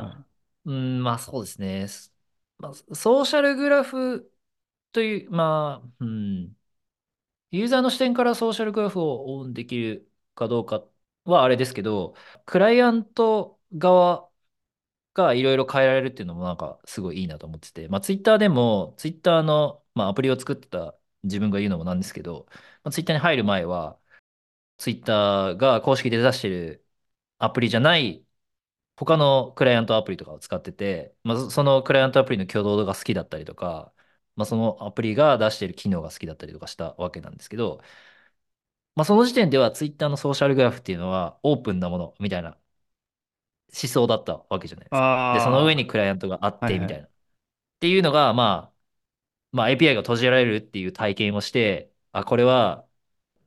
[0.00, 0.26] うまあ、ん。
[0.64, 1.88] うん、まあそうですね。
[1.88, 2.14] す
[2.58, 4.30] まあ、ソーシャルグラフ
[4.92, 6.56] という、まあ、うん、
[7.52, 10.84] ユーザーの視点からソーシャルグラフをオンできるかどうか
[11.24, 12.14] はあれですけど、
[12.46, 14.30] クライアント側
[15.14, 22.46] がいろいろ変えられるっていうのもなんかすごいいいなと思ってて、まあ、ツイッターでも、ツイッターの、まあ、アプリを作ってた自分が言うのもなんですけど、
[22.84, 23.98] まあ、ツイッターに入る前は、
[24.78, 26.86] ツイッターが公式で出してる
[27.38, 28.26] アプリじゃない
[28.96, 33.92] 他のクライアントアプリとかを使ってて、まあ、そのクライアントアプリの挙動が好きだったりとか、
[34.36, 37.82] まあ、そのアプリが出してる機能が好きだったりとかしたわけなんですけど、
[38.94, 42.56] まあ、その時点ではツイッターのソーシャルグラフっていうのはオープンなものみたいな
[43.72, 45.16] 思想だったわけじゃないですか。
[45.30, 46.74] で、その上にあクライアントがあっあ、はいはい。
[46.74, 47.06] てみたいな。
[47.06, 47.10] っ
[47.80, 48.76] ていうのが、まあ、
[49.52, 52.86] まあ、API が閉じられるっていう体験をして、あ、これは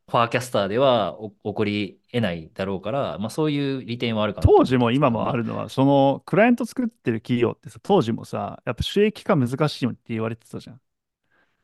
[0.08, 10.82] ファーキャスターではお起こり得ないだろうから、まあ、そういう利点はあるかな当時も今もあるのは、そのクライアント作ってる企業ってさ、当時もさ、やっぱ収益化難しいよって言われてたじゃん。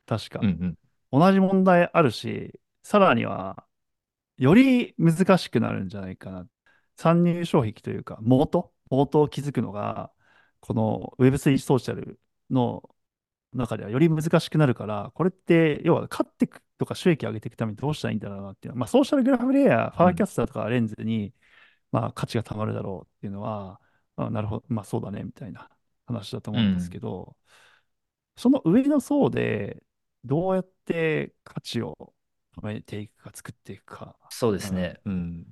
[0.08, 0.40] 確か。
[0.42, 1.20] うんうん。
[1.20, 3.64] 同じ問題あるし、さらには、
[4.38, 6.48] より難しくなるんじゃないかな。
[6.96, 10.12] 参入障壁というか、モートモートを築くのが、
[10.60, 12.20] この Web3 ソーシャル
[12.50, 12.90] の
[13.54, 20.08] 中ではより難しくなるから、これって、要は勝っていくとか収益を上げていくためにどうしたらいいんだろうなっていうのは、まあ、ソーシャルグラフレイヤー、フうん。
[20.08, 21.32] ァーキャスターとかレンズに、
[21.92, 23.80] まあ、価値がたまるだろうっていうのは、
[24.16, 25.70] あ、なるほど、まあそうだね、みたいな
[26.08, 26.92] 話だと思うんですうん。
[26.92, 27.36] けど、
[28.36, 29.84] その上の層で
[30.26, 32.14] どうやって価値を
[32.58, 35.00] 貯めていくか、作っていくか、うん、そうですね。
[35.06, 35.46] うん。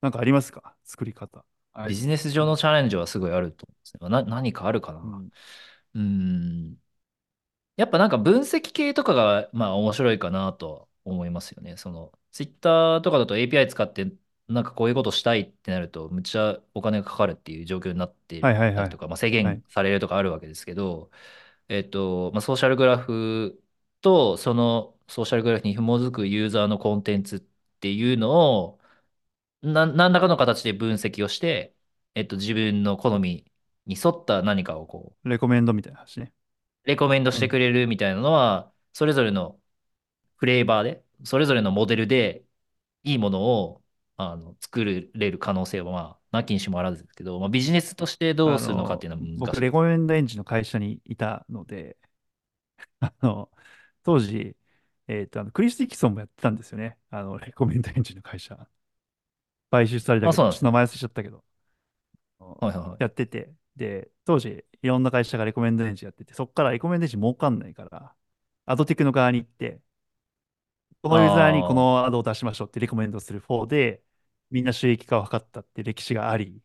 [0.00, 0.76] なんかありますか？
[0.84, 1.44] 作り方。
[1.72, 1.88] はい。
[1.88, 3.98] ビジネス上のチャレンジはすごいあると思うんですね。
[4.00, 5.00] まあな、何かあるかな。
[5.00, 5.30] うん。
[5.94, 6.76] うん。
[7.78, 11.78] やっぱなんか分析系とかが、まあ面白いかなと思いますよね。
[11.78, 14.12] その、ツイッターとかだと API 使って、
[14.48, 18.88] なんかこういうことしたいってなると、むっちゃお金がかかるっていう状況になってはいはいはい。
[18.90, 19.62] とか、まあ、制はい。
[19.62, 21.10] 限されるとかあるわけですけど、
[21.68, 23.62] えっと、まあ、ソーシャルグラフ
[24.02, 27.40] と、そのソーシャルグラフに紐づくユーザーのコンテンツっ
[27.80, 28.30] ていうの
[28.64, 28.80] を、
[29.62, 31.74] な、何らかの形で分析をして、
[32.14, 33.50] えっと、自分の好み
[33.86, 36.32] に沿った何かをこう、レコメンドみたいな話ね。
[36.88, 37.38] レコメンドうん。
[37.38, 39.60] してくれるみたいなのは、それぞれの
[40.38, 42.44] フレーバーで、それぞれのモデルで
[43.04, 43.84] いいものを
[44.16, 45.98] あの作れる可能性は、ま
[46.32, 49.66] あ、なきにしもあらずですけど、まあ、ビジネスとしてどうするのかっていうのは難僕、しいです。
[49.66, 51.96] レコメンドエンジンの会社にいたので、
[53.00, 53.50] あの、
[54.02, 54.56] 当時、
[55.06, 56.98] えっと、あのクリス・ディキソンもやってたんですよね。
[57.10, 58.68] あの、レコメンドエンジンの会社。
[59.70, 60.44] 買収されたあ、けど。
[60.48, 61.44] ちょっと名前忘れちゃったけど、
[62.38, 62.98] はいはいはい。
[62.98, 68.16] やってて、で、当時、いろんな会社がレコメンドエンジンやってて、そこからレコメンドエンジン儲かんないから、
[68.66, 69.82] アドテクの側に行って、
[71.02, 74.02] このユーザーにこのアドを出しましょうってレコメンドする方で、
[74.50, 76.62] みんな収益化を図ったって歴史があり、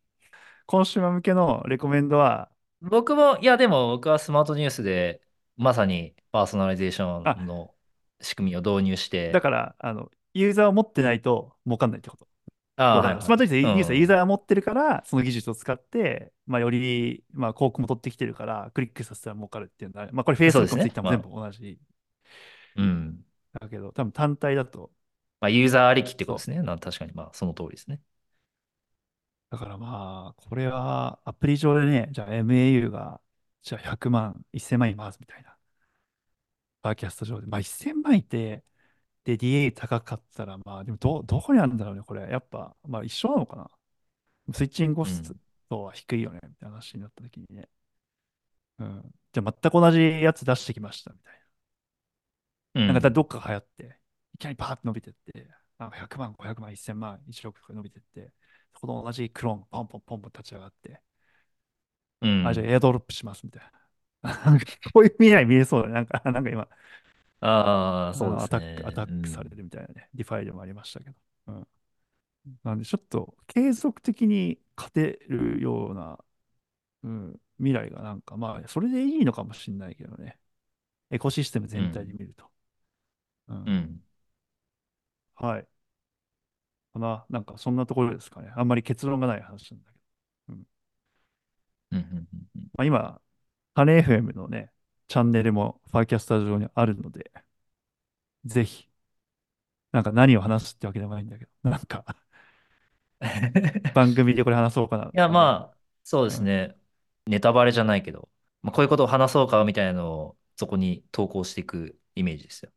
[0.67, 2.51] コンシューマー向けのレコメンドは、
[2.81, 5.21] 僕も、いや、でも僕はスマートニュースで、
[5.55, 7.75] まさにパーソナライゼーショあ、ンの
[8.21, 12.27] 仕組みを導入して、だから、あの、ユーザーを持ってないと儲かんないってこと。
[12.75, 13.37] あはだから、スマー。
[13.37, 14.07] トニュース、ニュースはユーうん。
[14.07, 20.91] ザーが持ってるから、その技術を使って、まあ、より、まあ、広告も取ってきてるから、クリックさせたら儲かるっていうのは、まあ、これそうで Facebook もすね。
[20.91, 21.79] Twitter も全部まあ、同じ
[22.75, 23.25] うん。
[23.59, 24.91] だけど、多分単体だと、
[25.41, 26.37] まあ、ユーザーありきってこと。
[26.37, 26.61] ですね。
[26.61, 28.01] な、確かに、まあ、その通りですね。
[29.49, 33.21] だからまあ、これはアプリ上でね、じゃあ MAU が、
[33.61, 35.55] じゃあ100万、1000万いますみたいな。
[36.81, 37.47] バーキャスト上で。
[37.47, 38.63] まあ1000万いて、
[39.23, 42.23] で DA 高かったら、まあでもど、どこにあるんだろうね、これ。
[42.29, 43.69] やっぱ、まあ一緒なのかな。
[44.53, 45.39] スイッチングコスうん。
[45.69, 47.69] トは低いよね、みたいな話になった時にね。
[48.79, 49.11] うん。
[49.33, 51.33] じゃあ全く同じやつ出してきました、みたい
[52.85, 52.93] な。
[52.93, 53.11] なんかうん。
[53.11, 53.99] どっかが流行って、
[54.35, 55.47] いきなりバーって伸びてって、
[55.77, 58.33] なんか100万、500万、1000万、1億伸びてって、
[58.73, 61.01] そこと同じクローン、ポンポンポンポン立ち上がって、
[62.41, 62.71] あ、じゃあうん。
[62.71, 63.71] エアドロップしますみたいな。
[64.45, 65.93] なんかこういう未来見えそうだね。
[65.95, 66.67] なんか、なんか今、
[67.45, 68.95] ああ、そうであのアタック、アすね。
[68.95, 69.57] タックされうん。
[69.57, 70.09] るみたいなね。
[70.13, 71.15] ディファイでもありましたけど。
[71.47, 71.67] うん。
[72.63, 76.19] なんで、ちょっと継続的に勝てるような、
[77.03, 80.39] うん、未来がなんか、まあ、それでいいのかもしれないけどね。
[81.11, 82.17] エコシステム全体でうん。
[82.19, 82.45] 見ると。
[83.49, 83.57] うん。
[83.65, 84.03] うん。
[85.35, 85.67] はい。
[86.93, 87.25] かな。
[87.29, 88.51] なんか、そんなところですかね。
[88.55, 89.97] あんまり結論がない話なんだけ
[90.49, 90.55] ど。
[90.55, 90.63] うん
[92.73, 93.21] まあ、今、
[93.75, 94.72] ハネ FM のね、
[95.07, 97.31] チャンネルもファーキャスター上にあるので、
[98.45, 98.87] ぜひ、
[99.91, 102.05] なんか何を話すってわけでもないんだけど、なんか
[103.93, 105.29] 番組でこれ話そうかないや。
[105.29, 106.35] まあ、そうでうん。
[106.35, 106.77] すね。
[107.25, 108.29] ネタバレじゃないけど、
[108.61, 112.71] まあ、こういうことを話そうかみたいなのをそこに投稿していくイメージですよ。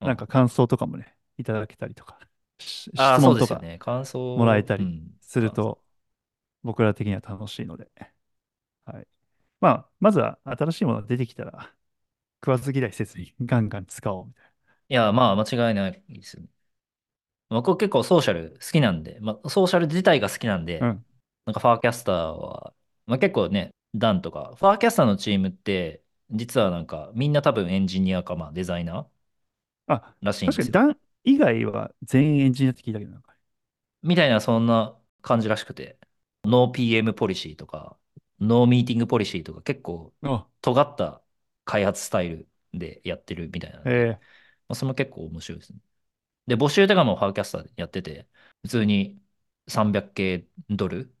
[0.00, 0.08] うん。
[0.08, 2.18] なんか感想とかもね、いただけたりとか、
[2.58, 3.78] 質問とかそうですよね。
[3.78, 4.90] 感想、もらえたり。
[5.20, 5.82] すると、
[6.62, 7.90] 僕ら的には楽しいので、
[8.84, 9.06] はい。
[9.60, 11.74] まあ、まずは新しいものが出てきたら、
[12.44, 14.52] 食わず嫌いせずにガンガン使おうみたい
[14.88, 16.48] いや、まあ、間違いないですよね。
[17.48, 20.86] 僕結構ソーシャル好きなんで、まあ、ソーシャル自体が好きなんな。
[20.88, 21.04] うで、ん。
[21.44, 22.74] なんかファーキャスターは、
[23.06, 29.06] まあ、結構ね、ダンとか、ファーキャスターのチームって、実はなんかみんな多分エンジニアか、まあデザイナー
[29.86, 30.64] あ、らしいんですよ。
[30.64, 33.34] 確かにダン以外は全員エンジニアって聞いたけど、なんか。
[34.02, 35.98] みたいなそんな感じらしくて、
[36.44, 37.98] ノー PM ポリシーとか、
[38.40, 41.22] ノーミーティングポリシーとか結構あ、尖った
[41.64, 44.20] 開発スタイルでやってるみたいなんで、え
[44.68, 45.80] まあ、それも結構面白いですね。
[46.46, 48.28] で、募集とかも Farcaster でやってて、
[48.62, 49.20] 普通に
[49.68, 51.14] 300 K ドル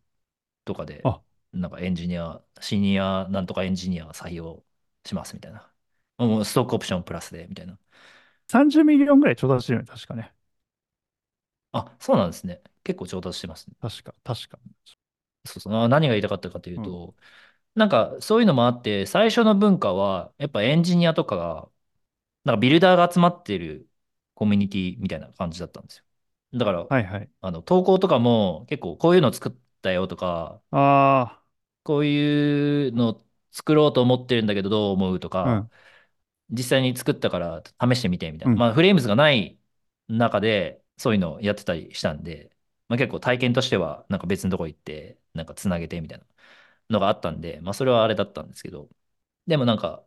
[0.64, 4.64] とかー、で、あ、なんかエンジニア、シニアなんとかエンジニア採用
[5.06, 5.72] しますみたいな。
[6.18, 7.78] もうストックオプションプラスでみたいな。
[8.48, 10.34] 30 million ぐらい調達してるよね、確かね。
[11.72, 12.62] あ、そうなんですね。
[12.84, 13.76] 結構調達してますね。
[13.80, 14.58] 確か、確か。
[15.46, 15.74] そうそう。
[15.74, 16.82] あ何が言いたかったかといううん。
[16.82, 17.14] と、
[17.74, 21.70] なんかそういうのもあって、最初の文化は、やっぱエンジニアとかが、
[22.44, 23.88] なんかビルダーが集まってる
[24.34, 26.04] コミュニティみたいな感じだったんですよ。
[26.54, 27.30] だから、はいはい。
[27.42, 31.42] あの、投稿とかも結構こういうの作ったよとか、あ
[31.82, 33.20] こういうの
[33.52, 35.70] 作ろうと思ってるんだけどどう思うとあ、うか、ん、
[36.50, 38.52] 実際に作ったから試してみてみたいな。
[38.52, 38.56] うん。
[38.56, 39.58] まあフレームズがない
[40.08, 42.50] 中でそういうのをやってたりしたんで、
[42.88, 46.26] まあ結構体験としてはなんか別のとこ行ってなんかつなげてみたいな
[46.90, 48.88] のがあったんで、まあそれはあれだったんですけど、
[49.46, 50.06] でもなんか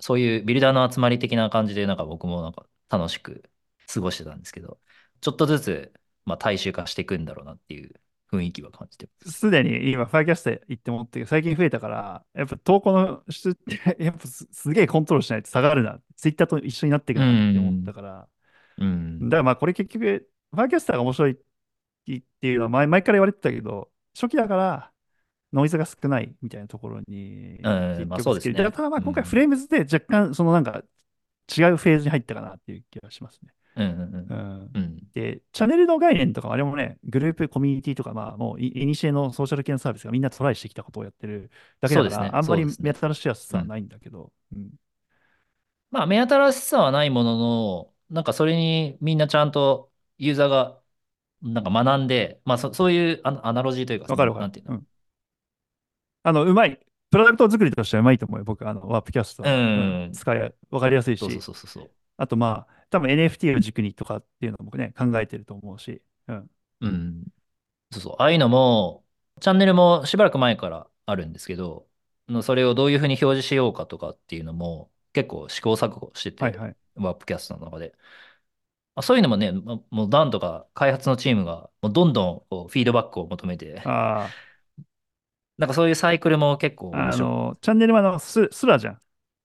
[0.00, 3.50] そういうビルダーの集まり的な感じでなんか僕もなんか楽しく
[3.92, 4.80] 過ごしてたんですけど、
[5.20, 5.92] ちょっとずつ
[6.26, 7.94] まあ大衆化していくんだろうなっていう
[8.30, 9.26] 雰囲気は感じてます。
[9.26, 16.00] すでに今、ファーキャスト行って思って最近増えたから、やっぱ投稿の質って やっぱす、すげえコントロールしないと下がるな。
[16.16, 17.84] ツイッターと一緒になっていくうなって思っん。
[17.84, 18.28] たから。
[18.78, 19.28] うん。
[19.28, 21.38] だからまあこれ結局、ファーキャスターが面白い
[22.16, 24.92] っていうのは前、前から言われてたけど、初期だから
[25.52, 28.54] ノイズが少ないみたいなところにまあそうですね。
[28.54, 29.38] ただまあ今回フうん。
[29.38, 30.82] レームズで若干そのなんか
[31.56, 33.52] 違うフェーズに入ったかなっていう気がしますね。
[35.14, 41.50] で、チャンネルの概念とかもあれもね、グループコミュニティとか、まあもうい、いにしえのソーシャル系のサービスがみんなトライしてきたことをやってる
[41.80, 42.30] だけだから、ね。
[42.32, 42.92] あんまり目。
[42.92, 43.34] 新しうん。
[43.34, 44.70] さはないんだけど、うん。
[45.90, 50.77] まあ、目新しさはないものの、なんかそれにみんなちゃんとユーザーが
[51.42, 54.42] なんか学んで、まあそ、そういうアナロジーというか、わかるわかる。
[54.44, 54.74] なんていうの？
[54.74, 54.86] うん。
[56.22, 56.78] あの、うまい。
[57.10, 58.44] プロダクト作りとしてはうまいと思うよ。
[58.44, 60.08] 僕、あの、ワープキャストうん。
[60.10, 60.12] ん。
[60.12, 66.50] 使いや、わかりやすいそうそうし、そうそうそあとまあ、多分 NFT を軸にとかっていうのも僕ね、考えてると思うし、うん。
[66.80, 66.86] う。
[66.88, 67.24] うん。
[67.92, 68.16] そうそう。
[68.18, 69.04] ああいうのも、
[69.40, 71.88] チャンネルもしばらく前からあるんですけど、
[72.28, 76.76] のそれをどういうふうに表示しようかとかっていうのも結構試行錯誤してて、はいはい。
[76.96, 77.94] ワープキャストの中で。
[78.98, 84.48] まあ、そういうのもね、ももうダンとか開発のチームがもうどんどんこうフィードバックを求めて、あ
[85.58, 87.38] なんかそういうサイクルも結構あ、面白くて。
[87.46, 89.02] あの、チャンネルはあのス、スラじゃん。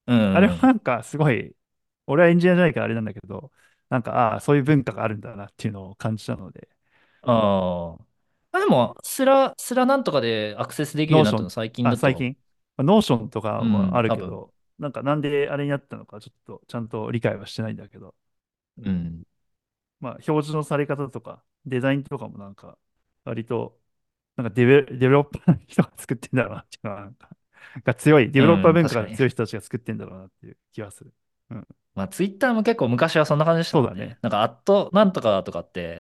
[0.08, 0.64] うんあれうんうん。
[0.64, 1.56] はなんかすごい、
[2.08, 3.51] 俺はエンジニアじゃないからあれなんだけど、
[3.89, 6.70] なんか、ああ、そういう文化があるんだなっていうのを感じたので、
[7.22, 8.06] ああ。
[8.51, 12.38] あ、でも、スラ、スラなんとかでアクセスできるようになったの最近あ、だと、最近、
[12.78, 18.16] ノーションとかもあうん、多分、るけど、なんかなんであれになったのかちょっとちゃんと理解はしてないんだけど、
[18.78, 19.24] うん。
[20.04, 22.78] まあ、表示のされ方とか、デザインとかもなんか、
[23.26, 23.80] 割と、
[24.38, 27.30] なんかデベ、デベロッパーの人が作ってんだろうなっていうのは、なんか、
[27.86, 29.10] が強い、デベロッパーうん、文化が。
[29.10, 31.14] 強い人たちが作ってんだろうなっていう気がする。
[31.49, 31.68] うん。
[31.95, 33.93] まあ、ツイッターも結構昔はそんな感じでしたそうだね。
[33.93, 34.20] もんね。
[34.22, 36.01] なんか、アットなんとかとかって、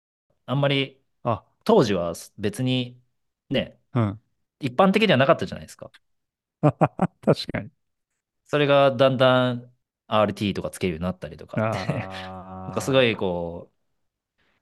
[0.46, 3.00] あんまりあ、当時は別に
[3.50, 4.20] ね、うん。
[4.60, 5.92] 一般的ではなかったじゃないですか。
[7.24, 7.70] 確かに。
[8.46, 9.72] それがだんだん
[10.06, 11.96] RT とかつけるようになったりとかってあ
[12.66, 13.75] なんかすごいあ、こう、お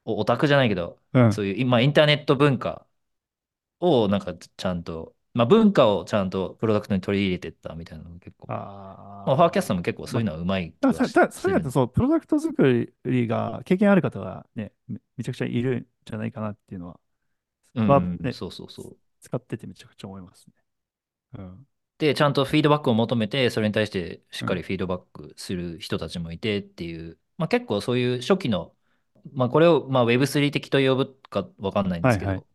[0.05, 1.31] オタクじゃないけど、うん。
[1.31, 2.87] そういう今インターネット文化
[3.81, 8.55] をなんかちゃんと、まあ文化をちゃんとプロダクトに取り入れてったみたいなのが結構、
[9.25, 11.49] まあファーキャスああ、トも結構そうまあ、いうのはうまいだ気はしからそ。
[11.49, 17.01] れだとそう、プロダクト作りが経験ある方がね、め、めちゃくちゃいるんじゃないかなっていうのは、
[17.87, 18.97] まあうん、ね、そうそうそつう。
[19.23, 20.55] 使っててめちゃくちゃ思いますね。
[21.39, 21.67] うん。
[21.99, 24.49] で、ちゃんとフィードバックを求めて、それに対してしっうん。
[24.49, 28.75] かりフィードバックする人たちもいてっていう、まあ結構そういう初期の、
[29.33, 32.19] まあこれをまあ Web3 的と呼ぶかわかんないんではいはい。
[32.19, 32.47] すけど、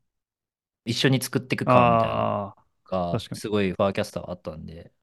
[0.86, 2.56] 一緒に作っていく感みたいなあ
[3.12, 3.20] あ、が。
[3.20, 4.94] すごいファーキャスターあったんで、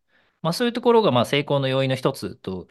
[0.42, 2.68] まあそういうところがまあ成功の要因の一つと、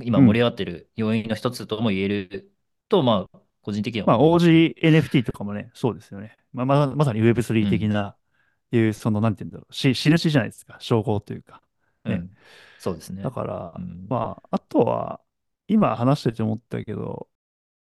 [0.00, 0.26] 今うん。
[0.26, 2.52] 盛り上がってる要因の一つとも言える
[2.88, 4.42] と、まあ個人的にはまあ思っている。
[4.42, 6.36] OG NFT とかもね、そうですよね。
[6.52, 7.88] まあ、ま、まさにう Web3 的ん。
[7.88, 8.16] な、
[8.72, 10.76] いう、その、なんて言うんだろう、し、印じゃないですか。
[10.80, 11.62] 称号というか。
[12.04, 12.14] ね。
[12.14, 12.36] うん。
[12.78, 13.32] そうですだね。
[13.32, 14.08] から、うん。
[14.08, 15.20] まあ、あとは、
[15.68, 17.28] 今話してて思ったけど、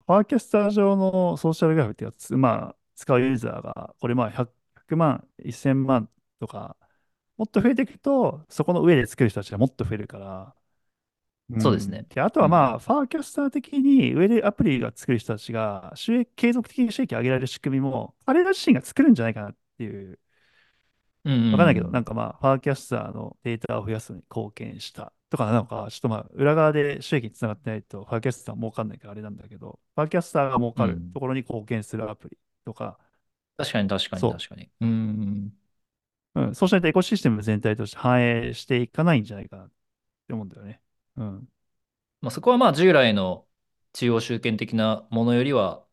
[0.06, 6.78] パーキャスター上のソーシャルグラフってやつ、まあ、使うユーザーが、これまあ100、万、1000万とか、
[7.38, 10.56] もっと増えていくと、そこの上で作る人たちがもっと増えるから、
[11.49, 11.60] うん。
[11.60, 12.06] そうですね。
[12.10, 12.45] で、あとうん。
[12.45, 20.20] はまあ、ファーキャスター的に上でアプリが作る人たちが収益、継続的に収益を上げられる仕組みも、彼ら自身が作るんじゃないかなっていう、
[21.24, 30.74] うんわかんないけど、うんなんかまあ、ファーキャスターのデータを増やすのに貢献したとかなのか、ちょっとまあ、裏側で収益につながってないと、ファーキャスター儲かんないからあれなんだけど、ファーキャスターが儲。
[30.74, 33.00] かるところに貢献するアプリとか、
[33.56, 34.70] 確かに確かにそ確かに。
[34.82, 35.54] うん。
[36.36, 36.42] う。
[36.42, 39.72] うん、そうしないとエコシステム全体として反映していかないんじゃないかなっ
[40.28, 40.82] て思うんだよね。
[41.16, 41.50] うん。
[42.20, 43.46] まあそこはまあ従来の
[43.94, 45.86] 中央集権的なものよりは、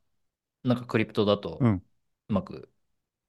[0.64, 1.80] なんかクリプトだとう
[2.32, 2.72] まく、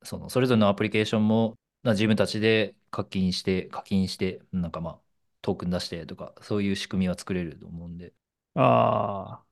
[0.04, 5.09] そのそれぞれのアプリケーションもな自分たちで課金して、課金して、なんかまあ
[5.42, 8.14] トークン出してとか、そういう仕組みは作れると思うんで。
[8.56, 9.46] ああ。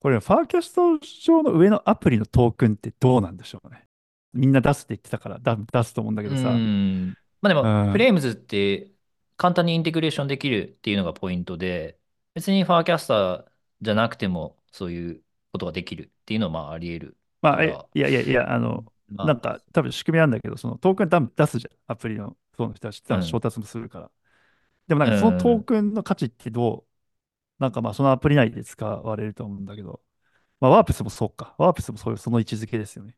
[0.00, 3.88] これ、ファーキャスト上の上のアプリのトークンってどうなんでしょうね。
[4.32, 6.50] みんな出すって言ってたからだ出すと思うんだけうどさ。
[6.50, 7.16] ん。
[7.40, 7.98] まあでも、フうん。
[7.98, 8.92] レームズって
[9.36, 12.00] 簡単にインテグレーションできるっていうのがポイントで、
[12.34, 17.68] 別にファーキャスターじゃなくてもそういうことができるっていうのはまああり得るまあ、い
[18.00, 21.92] やいやいや、あの、うんまなんか多分仕組みなんだけど、そのトークン多分出すじゃん。
[21.92, 23.22] アプリの、その人たち、多あ、うん。
[23.22, 24.10] 分調達もするから。
[24.88, 25.64] でもなんうかそのトーん。
[25.64, 26.86] クンの価値ってど
[27.60, 30.02] う、なんかまあそのアプリ内で使われると思うんだけど、
[30.60, 31.56] まあワープスもそうか。
[31.58, 33.16] ワープスもそういう、その位置づけですよね。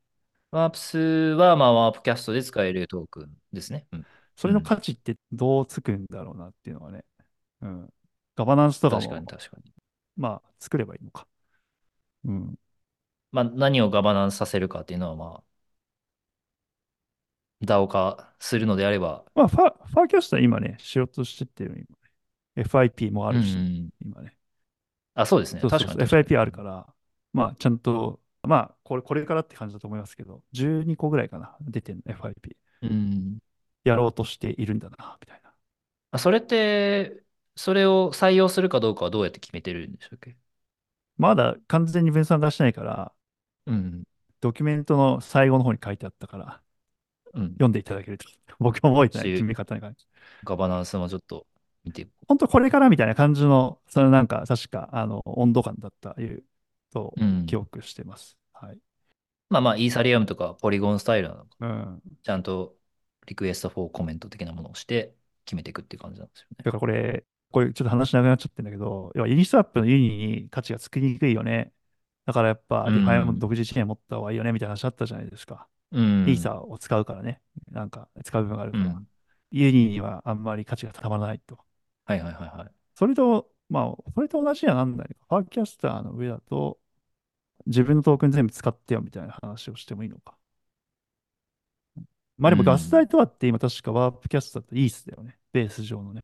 [0.51, 3.87] ワープスはまあワープキャストで使えるトークンですね。
[3.93, 4.07] うん。
[4.37, 4.63] それのうん。
[4.63, 7.05] 価値ってどうつくんだろうなっていうのはね。
[7.61, 7.93] うん。
[8.37, 9.73] ガバナンスとか確かにも、確かに。
[10.17, 11.29] まあ作ればいいのか。
[12.25, 12.59] うん。
[13.33, 15.45] まあ何をガバナンスさせるかっていうのはまあ
[17.63, 22.65] DAO 化するのであれば、まあ、ファ、ファーキャストは今ね、しようとしてってるよ、今ね。
[22.65, 23.91] FIP もあるし、ん。
[24.01, 24.37] 今ね。
[25.15, 25.63] あ、そうですね。
[25.63, 26.25] そうそうそう、確かに確かに。
[26.25, 26.47] FIP あうん。
[26.47, 26.95] るから、
[27.33, 32.57] まあ、ちゃんと、まあ、これ、これからって感じだと思いますけど、12個ぐらいかな、出てるの、FIP。
[32.83, 33.39] うん
[33.85, 35.55] やろうとしているんだな、みたいな。
[36.11, 37.25] あそれって、
[37.57, 40.37] それを採用するかどうかはどうやって決めてるんでしたっけ？
[41.17, 43.13] まだ完全に分散化してないから、
[43.67, 44.05] うん。
[44.41, 46.64] ドキュメントの最後の方に書いてあったから、うん。
[47.35, 48.25] 読んでいただけると。
[48.59, 50.11] 僕も覚えてない、決め方に関して。
[50.45, 51.47] ガバナンスもちょっと
[51.85, 56.45] 見て本当これからみたいな感じの、そのなんか、確か、あの、温度感だったいう
[56.93, 57.21] とう。
[57.21, 57.47] うん。
[57.47, 58.37] 記憶してます。
[58.53, 58.79] はい。
[59.51, 61.57] まあまあ、イーサリアムとかポリゴンスタイルなのか。
[61.61, 62.03] うん。
[62.23, 62.77] ちゃんと
[63.27, 65.15] request for comment 的なものをして
[65.45, 66.57] 決めていくっていう感じなんですよね。
[66.59, 71.73] だからこれ、これちょっと話長くなっちゃってるんだけど、要は Uniswap の UNI に価値がつきにくいよね。
[72.27, 73.39] だからやっぱう DeFi もん。
[73.39, 75.69] 独自チェーン持った方がいいよねみたいな話あったじゃないですか。
[75.95, 76.05] うん。
[76.25, 77.41] イーサを使うからね。
[77.71, 78.95] なんか使う部分があるから。
[78.97, 79.09] うん。
[79.51, 81.59] UNI にはあんまり価値がたまらないと。
[82.05, 82.71] はいはいはいはい。
[82.95, 85.15] それと、まあ、それと同じにはなんないか。
[85.29, 86.79] ファーキャスターの上だと、
[87.67, 90.37] 自分のトークン全部使ってよみたいな話をしてもいいのか。
[92.37, 93.03] まあうでもガスラん。
[93.03, 95.39] イトはって今確かワープキャスターとイースだよね。
[95.53, 96.23] ベース上のね。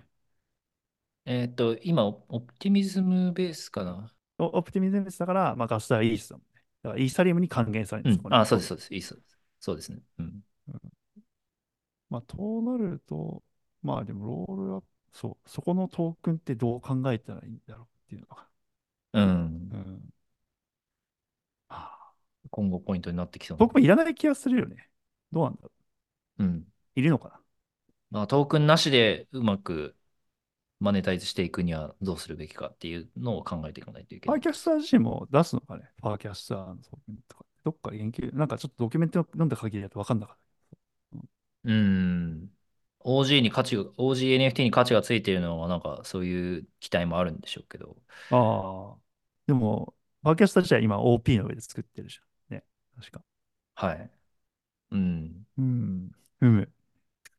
[1.24, 4.12] えっと、今、オオプティミズムベースかな？
[4.38, 6.62] オオプティミズムベースだから、まあガスライトはイースだもんね。
[6.82, 8.34] だからイーサリアムに還元されるんです、そうん。
[8.34, 8.78] あ、そうです、そう。
[8.78, 8.94] です。
[8.94, 9.39] いいそうです。
[9.60, 10.00] そうですね。
[10.18, 10.44] うん。
[10.68, 10.80] うん
[12.08, 13.42] まあ、となると、
[13.82, 18.48] まあでもロールアップ、そう、そこのトークンってどう考えたらいいんだろうっていうのが。
[19.12, 19.24] うん。
[19.24, 19.26] う
[19.76, 20.14] ん。
[21.68, 22.12] はあ
[22.50, 23.58] 今後ポイントになってきそうな。
[23.64, 24.88] 僕もいらない気がするよね。
[25.32, 25.70] どうなんだろ
[26.38, 26.66] うん。
[26.96, 27.00] う。
[27.00, 27.40] いるのかな。
[28.10, 29.94] まあ、トークンなしでうまく
[30.80, 34.42] マネタイズしていくにはどうするべきかっていうのを考えていかないといけファーないです。
[34.42, 35.84] キャスター自身も出すのかね。
[36.00, 37.44] ファーキャスターのトークンとか。
[37.64, 40.40] どっかで研究、なんかちょっとドキュメント読んだ限りだと分かんなかった。
[41.64, 41.72] うんう
[42.46, 42.50] ん。
[43.00, 47.96] OG に価値が、OGNFT に価値がついているのはなんかそういう期待もあるんでしょうけど。
[48.30, 48.36] あ
[48.96, 49.00] あ。
[49.46, 52.56] でも、ファーキャスター自体今 OP の上で作ってるじゃん。
[52.56, 52.64] ね。
[52.96, 53.22] 確か。
[53.74, 54.10] はい。
[54.92, 55.46] うん。
[55.58, 56.10] うん。
[56.40, 56.72] ふむ。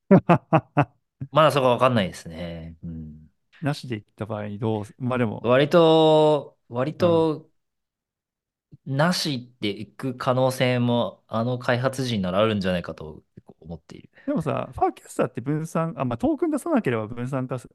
[1.31, 2.77] まだそこはわかんないですね。
[2.83, 3.29] うん。
[3.61, 7.27] なしで言った場合にどうす、まあでも、割と、割うん。
[7.27, 7.50] と、
[8.85, 13.23] なしでいく可能性もあの開発陣ならあるんじゃないかと
[13.59, 14.09] 思っている。
[14.25, 17.69] でもさ、ファーキャスターって分散、あ、まあトークン出さなければ分散化す、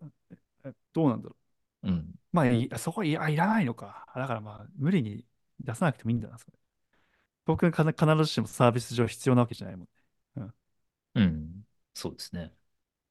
[0.64, 1.36] えどうなんだろ
[1.84, 1.88] う。
[1.88, 2.14] うん。
[2.32, 4.06] まあ、いそこいや、いらないのか。
[4.14, 5.24] だからまあ、無理に
[5.60, 6.52] 出さなくてもいいんだな、それ。
[7.46, 10.52] トークンかな必ずしもサービス上必要なわけじゃないもんね。
[11.14, 11.22] うん。
[11.22, 11.66] うん。
[11.94, 12.52] そうですね。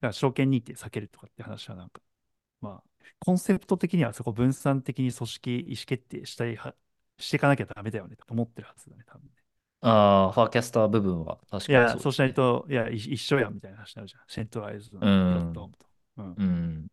[0.05, 2.01] から証券認定避けるとかって話はなんか、
[2.61, 2.89] まあ、
[3.19, 6.75] コンセプト的にはそこ分散的に組織意思決定したいは、
[7.19, 9.31] していかなきゃダメだよねと思ってるはずだね、多分ね。
[9.81, 12.19] ああ、ファーキャスター部分は確かにいや、そうし。
[12.19, 14.21] ないと、いや、い一緒やんみたいな話になるじゃん。
[14.27, 15.71] セントライズドうなプラットフォーん。
[15.71, 15.85] ムと。
[16.17, 16.35] うん。
[16.37, 16.87] うん。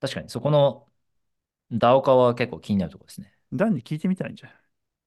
[0.00, 0.86] 確かに、そこの
[1.72, 3.32] ダオ化は結構気になるところですね。
[3.52, 4.52] ダンに聞いてみたらいいんじゃん。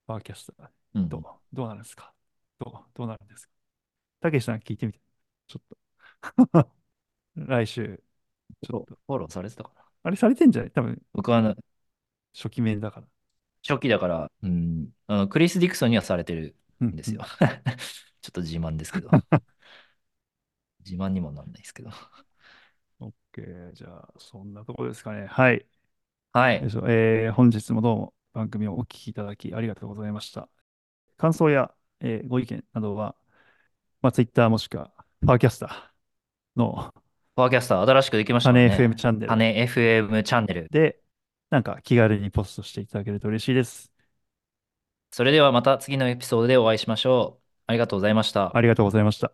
[0.08, 0.68] バーキャスター。
[0.96, 1.26] どううん。
[1.54, 2.14] どうなるんですか？
[2.60, 3.54] どうどうなるんですか？
[4.22, 5.00] たけしさん聞いてみて。
[5.48, 6.70] ちょっと
[7.36, 8.02] 来週、
[8.64, 8.96] ちょっと。
[9.08, 9.82] フォローされてたかな？
[10.04, 10.72] あれされてんじゃない？
[10.72, 11.56] 多分、僕は
[12.34, 13.08] 初期面だから。
[13.68, 17.22] 初期だから、うん、あのクリス・ディクソンにはされてるうんですよ。
[18.22, 19.10] ちょっと自慢ですけど。
[20.84, 21.92] 自慢にもなんないですけど。
[23.00, 23.72] オッケー。
[23.74, 25.28] じゃあ、そんなところですかね。
[25.28, 25.66] はい。
[26.34, 26.62] はい。
[26.64, 30.50] えー本日もどうも番組をお聞きいただきありがとうございました。
[31.18, 33.16] 感想や、えーご意見などは、
[34.02, 34.92] まあ、Twitter もしくは、
[35.26, 36.94] パーキャスターの
[37.36, 38.96] Farcaster 新しくできましたもん羽 FM ね。
[38.96, 40.68] チャンネル羽 FM チャンネル。
[40.70, 41.00] で、
[41.52, 43.92] なんか気軽にポストしていただけると嬉しいです。
[45.12, 47.44] それではまた次のエピソードでお会いしましょう。
[47.68, 48.58] ありがとうございました。
[48.58, 49.34] ありがとうございました。